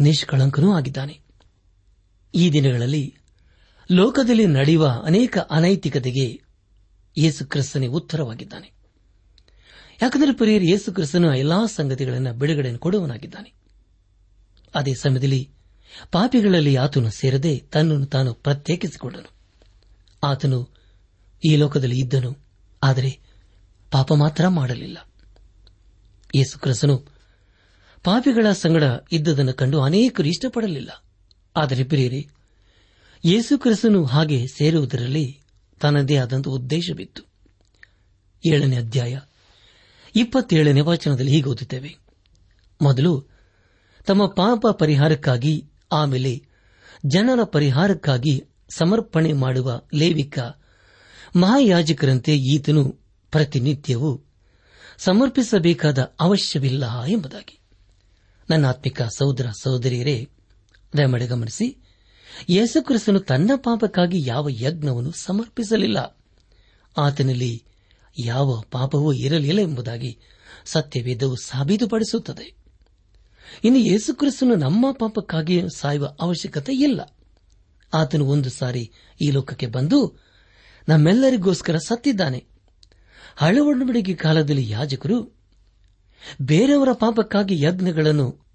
ನಿಷ್ಕಳಂಕನೂ 0.00 0.72
ಆಗಿದ್ದಾನೆ. 0.72 1.20
ಈ 2.34 2.50
ದಿನಗಳಲ್ಲಿ 2.50 3.16
ಲೋಕದಲ್ಲಿ 3.90 4.46
ನಡೆಯುವ 4.46 5.02
ಅನೇಕ 5.06 5.38
ಅನೈತಿಕತೆಗೆ 5.38 6.42
ಯೇಸು 7.18 7.46
ಕ್ರಿಸ್ತನೇ 7.46 7.86
ಉತ್ತರವಾಗಿದ್ದಾನೆ. 7.86 8.72
ಯಾಕಂದರೆ 10.02 10.32
ಪ್ರಿಯರು, 10.32 10.64
ಯೇಸು 10.64 11.34
ಎಲ್ಲಾ 11.34 11.66
ಸಂಗತಿಗಳನ್ನು 11.66 12.32
ಬಿಡುಗಡೆಯನ್ನು 12.32 12.78
ಕೊಡುವನಾಗಿದ್ದಾನೆ 12.78 13.52
ಅದೇ 14.74 14.94
ಸಮಯದಲ್ಲಿ 14.94 15.50
ಪಾಪಿಗಳಲ್ಲಿ 16.12 16.76
ಆತನು 16.76 17.10
ಸೇರದೆ 17.10 17.58
ತನ್ನನ್ನು 17.58 18.06
ತಾನು 18.06 18.34
ಪ್ರತ್ಯೇಕಿಸಿಕೊಂಡನು. 18.34 19.30
ಆತನು 20.24 20.70
ಈ 21.44 21.56
ಲೋಕದಲ್ಲಿ 21.56 21.98
ಇದ್ದನು, 21.98 22.36
ಆದರೆ 22.82 23.20
ಪಾಪ 23.90 24.12
ಮಾತ್ರ 24.12 24.48
ಮಾಡಲಿಲ್ಲ. 24.48 24.98
ಯೇಸು 26.34 26.58
ಕ್ರಿಸ್ತನು 26.58 27.15
ಪಾಪಿಗಳ 28.06 28.52
ಸಂಗಡ 28.52 28.82
ಇದ್ದದನ್ನು 29.12 29.52
ಕಂಡು 29.52 29.80
ಅನೇಕರು 29.80 30.28
ಇಷ್ಟಪಡಲಿಲ್ಲ. 30.28 31.04
ಆದರೆ 31.56 31.84
ಪ್ರಿಯರಿ, 31.84 32.28
ಯೇಸು 33.24 33.58
ಕ್ರಿಸ್ತನು 33.58 34.04
ಹಾಗೆ 34.04 34.46
ಸೇರುವುದರಲ್ಲಿ 34.46 35.40
ತನ್ನದೇ 35.80 36.16
ಆದಂಥ 36.16 36.48
ಉದ್ದೇಶವಿತ್ತು. 36.48 37.22
ಏಳನೇ 38.48 38.76
ಅಧ್ಯಾಯ, 38.76 39.18
ಇಪ್ಪತ್ತೇಳನೇ 40.16 40.80
ವಚನದಲ್ಲಿ 40.80 41.32
ಹೀಗೆ 41.32 41.48
ಓದುತ್ತೇವೆ. 41.48 41.96
ಮೊದಲು, 42.82 43.26
ತಮ್ಮ 44.06 44.26
ಪಾಪ 44.26 44.66
ಪರಿಹಾರಕ್ಕಾಗಿ, 44.66 45.64
ಆಮೇಲೆ 45.92 46.42
ಜನರ 47.06 47.44
ಪರಿಹಾರಕ್ಕಾಗಿ 47.44 48.44
ಸಮರ್ಪಣೆ 48.70 49.32
ಮಾಡುವ 49.32 49.82
ಲೇವಿಕ, 49.94 50.38
ಮಹಾಯಾಜಕರಂತೆ 51.36 52.38
ಈತನು 52.38 52.84
ಪ್ರತಿನಿತ್ಯವೂ 53.30 54.24
ಸಮರ್ಪಿಸಬೇಕಾದ 54.98 56.14
ಅವಶ್ಯವಿಲ್ಲ 56.20 57.04
ಎಂಬುದಾಗಿ. 57.04 57.60
ನನ್ನ 58.50 58.66
ಆತ್ಮಿಕ 58.66 59.02
ಸಹೋದರ 59.02 59.46
ಸಹೋದರಿಯರೇ, 59.62 60.28
ದಯಮಾಡಿ 60.96 61.26
ಗಮನಿಸಿ. 61.26 61.78
ಯೇಸುಕ್ರಿಸ್ತನು 62.48 63.20
ತನ್ನ 63.20 63.50
ಪಾಪಕ್ಕಾಗಿ 63.56 64.28
ಯಾವ 64.28 64.48
ಯಜ್ಞವನ್ನು 64.48 65.10
ಸಮರ್ಪಿಸಲಿಲ್ಲ. 65.10 66.20
ಆತನಲ್ಲಿ 66.96 67.64
ಯಾವ 68.18 68.62
ಪಾಪವೂ 68.70 69.12
ಇರಲಿಲ್ಲ 69.12 69.60
ಎಂಬುದಾಗಿ 69.60 70.18
ಸತ್ಯವೇದವು 70.64 71.36
ಸಾಬೀತುಪಡಿಸುತ್ತದೆ. 71.36 72.56
ಇನ್ನು 73.64 73.80
ಯೇಸುಕ್ರಿಸ್ತನು 73.80 74.54
ನಮ್ಮ 74.54 74.92
ಪಾಪಕ್ಕಾಗಿ 74.92 75.62
ಸಾಯುವ 75.76 76.16
ಅವಶ್ಯಕತೆ 76.20 76.72
ಇಲ್ಲ. 76.72 77.16
ಆತನು 77.94 78.26
ಒಂದು 78.26 78.50
ಸಾರಿ 78.50 78.90
ಈ 79.20 79.30
ಲೋಕಕ್ಕೆ 79.30 79.66
ಬಂದು 79.66 80.16
ನಮ್ಮೆಲ್ಲರಿಗೋಸ್ಕರ 80.88 81.76
ಸತ್ತಿದ್ದಾನೆ. 81.76 82.44
ಹಳೆ 83.36 83.60
ಒಡಂಬಡಿಕೆ 83.60 84.14
ಕಾಲದಲ್ಲಿ 84.14 84.70
ಯಾಜಕರು 84.70 85.35
ಬೇರೆಯವರ 86.42 86.88
ಪಾಪಕ್ಕಾಗಿ 86.92 87.62
ಯಜ್ಞಗಳನ್ನು 87.62 88.46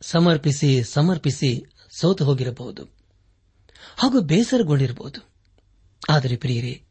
ಸಮರ್ಪಿಸಿ 0.00 0.82
ಸಮರ್ಪಿಸಿ 0.82 1.64
ಸೋತು 1.98 2.24
ಹೋಗಿರಬಹುದು. 2.24 2.84
ಹಾಗೂ 3.96 4.20
ಬೇಸರಗೊಂಡಿರಬಹುದು. 4.20 5.28
ಆದರೆ 6.08 6.36
ಪ್ರಿಯರೇ, 6.36 6.82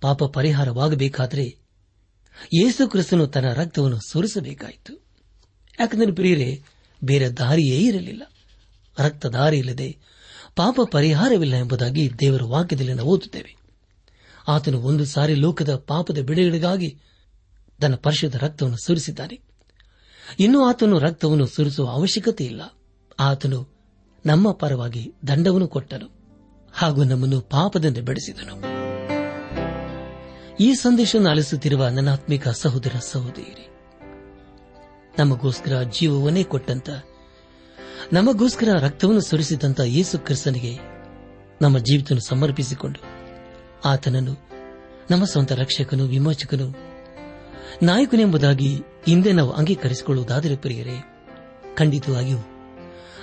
ಪಾಪ 0.00 0.24
ಪರಿಹಾರವಾಗಬೇಕಾದರೆ 0.24 1.58
ಯೇಸು 2.54 2.88
ಕ್ರಿಸ್ತನು 2.88 3.26
ತನ್ನ 3.26 3.52
ರಕ್ತವನ್ನು 3.52 3.98
ಸುರಿಸಬೇಕಾಯಿತು. 4.08 5.04
ಯಾಕಂದರೆ 5.80 6.12
ಪ್ರಿಯರೇ, 6.12 6.62
ಬೇರೆ 7.04 7.28
ದಾರಿಯೇ 7.28 7.78
ಇರಲಿಲ್ಲ. 7.78 8.22
ರಕ್ತ 8.98 9.26
ದಾರಿ 9.26 9.58
ಇಲ್ಲದೆ 9.58 9.98
ಪಾಪ 10.56 10.80
ಪರಿಹಾರವಿಲ್ಲ 10.90 11.56
ಎಂಬುದಾಗಿ 11.56 12.10
ದೇವರ 12.20 12.42
ವಾಕ್ಯದಲ್ಲಿ 12.42 12.94
ನಾವು 12.94 13.08
ಓದುತ್ತೇವೆ. 13.08 13.56
ಆತನು 14.48 14.80
ಒಂದು 14.80 15.04
ಸಾರಿ 15.04 15.34
ಲೋಕದ 15.34 15.74
ಪಾಪದ 15.76 16.18
ಬಿಡುಗಡೆಗಾಗಿ 16.18 16.98
ತನ್ನ 17.80 17.94
ಪರಿಶುದ್ಧ 17.94 18.36
ರಕ್ತವನ್ನು 18.36 18.76
ಸುರಿಸಿದ್ದಾನೆ. 18.84 19.40
ಇನ್ನು 20.38 20.64
ಆತನು 20.64 20.98
ರಕ್ತವನ್ನು 20.98 21.46
ಸುರಿಸುವ 21.46 21.90
ಅವಶ್ಯಕತೆ 21.90 22.44
ಇಲ್ಲ. 22.44 22.62
ಆತನು 23.20 23.68
ನಮ್ಮ 24.26 24.52
ಪರವಾಗಿ 24.52 25.14
ದಂಡವನ್ನು 25.28 25.68
ಕೊಟ್ಟನು 25.68 26.08
ಹಾಗೂ 26.72 27.04
ನಮ್ಮನ್ನು 27.04 27.40
ಪಾಪದಿಂದ 27.40 27.98
ಬೆಳೆಸಿದನು 27.98 28.80
ಈ 30.60 30.74
ಸಂದೇಶವನ್ನು 30.74 31.30
ಆಲಿಸುತ್ತಿರುವ 31.30 31.88
ನನ್ನ 31.88 32.12
ಆತ್ಮಿಕ 32.12 32.48
ಸಹೋದರ 32.48 32.92
ಸಹೋದರಿ 33.00 33.68
ನಮಗೋಸ್ಕರ 35.18 35.82
ಜೀವವನ್ನೇ 35.82 36.42
ಕೊಟ್ಟಂತ, 36.42 36.90
ನಮಗೋಸ್ಕರ 38.12 38.68
ರಕ್ತವನ್ನು 38.78 39.20
ಸುರಿಸಿದಂತ 39.20 39.80
ಯೇಸು 39.80 40.18
ಕ್ರಿಸ್ತನಿಗೆ 40.18 40.78
ನಮ್ಮ 41.62 41.78
ಜೀವಿತ 41.78 42.12
ಸಮರ್ಪಿಸಿಕೊಂಡು 42.28 43.00
ಆತನನ್ನು 43.84 44.34
ನಮ್ಮ 45.10 45.24
ಸ್ವಂತ 45.24 45.52
ರಕ್ಷಕನು 45.52 46.04
ವಿಮೋಚಕನು 46.04 46.89
ನಾಯಕನೆಂಬುದಾಗಿ 47.82 48.76
ಹಿಂದೆ 49.06 49.32
ನಾವು 49.32 49.50
ಅಂಗೀಕರಿಸಿಕೊಳ್ಳುವುದಾದರೆ 49.50 50.56
ಪ್ರಿಯರೇ, 50.56 51.00
ಖಂಡಿತವಾಗಿಯೂ 51.74 52.38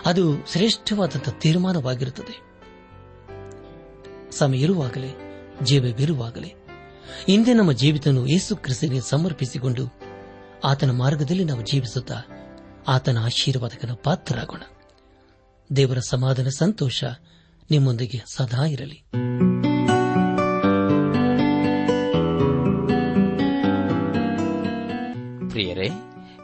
ಅದು 0.05 0.45
ಶ್ರೇಷ್ಠವಾದಂಥ 0.51 1.29
ತೀರ್ಮಾನವಾಗಿರುತ್ತದೆ. 1.29 2.47
ಸಮಯ 4.31 4.57
ಇರುವಾಗಲೇ 4.57 5.15
ಜೀವವಿರುವಾಗಲೇ 5.63 6.53
ಹಿಂದೆ 7.27 7.53
ನಮ್ಮ 7.53 7.71
ಜೀವಿತವನ್ನು 7.71 8.27
ಯೇಸು 8.27 8.55
ಕ್ರಿಸ್ತನಿಗೆ 8.55 9.01
ಸಮರ್ಪಿಸಿಕೊಂಡು 9.01 9.87
ಆತನ 10.63 10.91
ಮಾರ್ಗದಲ್ಲಿ 10.91 11.43
ನಾವು 11.43 11.61
ಜೀವಿಸುತ್ತಾ 11.61 12.15
ಆತನ 12.87 13.17
ಆಶೀರ್ವಾದಕನ 13.17 13.91
ಪಾತ್ರರಾಗೋಣ. 14.03 14.61
ದೇವರ 15.75 15.97
ಸಮಾಧಾನ, 16.09 16.47
ಸಂತೋಷ 16.47 17.03
ನಿಮ್ಮೊಂದಿಗೆ 17.71 18.21
ಸದಾ 18.33 18.65
ಇರಲಿ. 18.65 19.03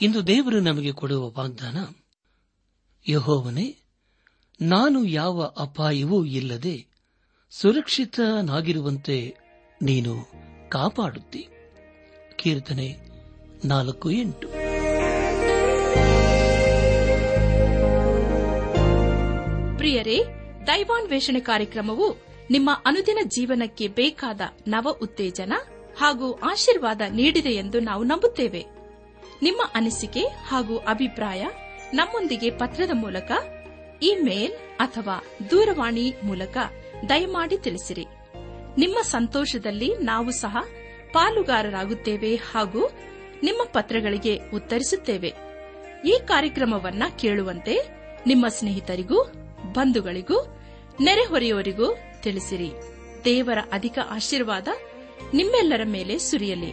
ಇಂದು 0.00 0.26
ದೇವರು 0.26 0.60
ನಮಗೆ 0.60 0.92
ಕೊಡುವ 0.92 1.30
ವಾಗ್ದಾನ, 1.30 1.76
ಯಹೋವನೇ, 3.08 3.76
ನಾನು 4.60 5.04
ಯಾವ 5.04 5.54
ಅಪಾಯವೂ 5.58 6.24
ಇಲ್ಲದೆ 6.24 6.86
ಸುರಕ್ಷಿತನಾಗಿರುವಂತೆ 7.50 9.34
ನೀನು 9.82 10.32
ಕಾಪಾಡುತ್ತಿ. 10.68 11.48
ಕೀರ್ತನೆ 12.36 12.96
ನಾಲ್ಕು 13.64 14.10
ಎಂಟು. 14.10 14.48
ಪ್ರಿಯರೇ, 19.76 20.24
ದೈವಾನ್ವೇಷಣೆ 20.66 21.40
ಕಾರ್ಯಕ್ರಮವು 21.40 22.16
ನಿಮ್ಮ 22.50 22.70
ಅನುದಿನ 22.86 23.18
ಜೀವನಕ್ಕೆ 23.24 23.88
ಬೇಕಾದ 23.88 24.40
ನವ 24.66 24.98
ಉತ್ತೇಜನ 25.02 25.52
ಹಾಗೂ 25.98 26.32
ಆಶೀರ್ವಾದ 26.32 27.00
ನೀಡಿದೆ 27.10 27.48
ಎಂದು 27.48 27.80
ನಾವು 27.80 28.04
ನಂಬುತ್ತೇವೆ. 28.04 28.75
ನಿಮ್ಮ 29.42 29.62
ಅನಿಸಿಕೆ 29.74 30.20
ಹಾಗೂ 30.20 30.76
ಅಭಿಪ್ರಾಯ 30.76 31.46
ನಮ್ಮೊಂದಿಗೆ 31.94 32.50
ಪತ್ರದ 32.50 32.90
ಮೂಲಕ, 32.92 33.32
ಇಮೇಲ್ 34.02 34.52
ಅಥವಾ 34.78 35.24
ದೂರವಾಣಿ 35.50 36.14
ಮೂಲಕ 36.22 36.56
ದಯಮಾಡಿ 37.08 37.58
ತಿಳಿಸಿರಿ. 37.58 38.06
ನಿಮ್ಮ 38.78 38.98
ಸಂತೋಷದಲ್ಲಿ 39.02 39.96
ನಾವು 39.96 40.30
ಸಹ 40.30 40.56
ಪಾಲುಗಾರರಾಗುತ್ತೇವೆ 41.12 42.36
ಹಾಗೂ 42.36 42.90
ನಿಮ್ಮ 43.42 43.64
ಪತ್ರಗಳಿಗೆ 43.72 44.38
ಉತ್ತರಿಸುತ್ತೇವೆ. 44.54 45.34
ಈ 46.06 46.18
ಕಾರ್ಯಕ್ರಮವನ್ನ 46.26 47.02
ಕೇಳುವಂತೆ 47.18 47.78
ನಿಮ್ಮ 48.26 48.48
ಸ್ನೇಹಿತರಿಗೂ, 48.48 49.22
ಬಂಧುಗಳಿಗೂ 49.72 50.60
ನೆರೆಹೊರೆಯವರಿಗೂ 51.00 51.96
ತಿಳಿಸಿರಿ. 52.22 52.72
ದೇವರ 53.24 53.58
ಅಧಿಕ 53.72 53.98
ಆಶೀರ್ವಾದ 54.10 54.68
ನಿಮ್ಮೆಲ್ಲರ 55.34 55.80
ಮೇಲೆ 55.84 56.18
ಸುರಿಯಲಿ. 56.18 56.72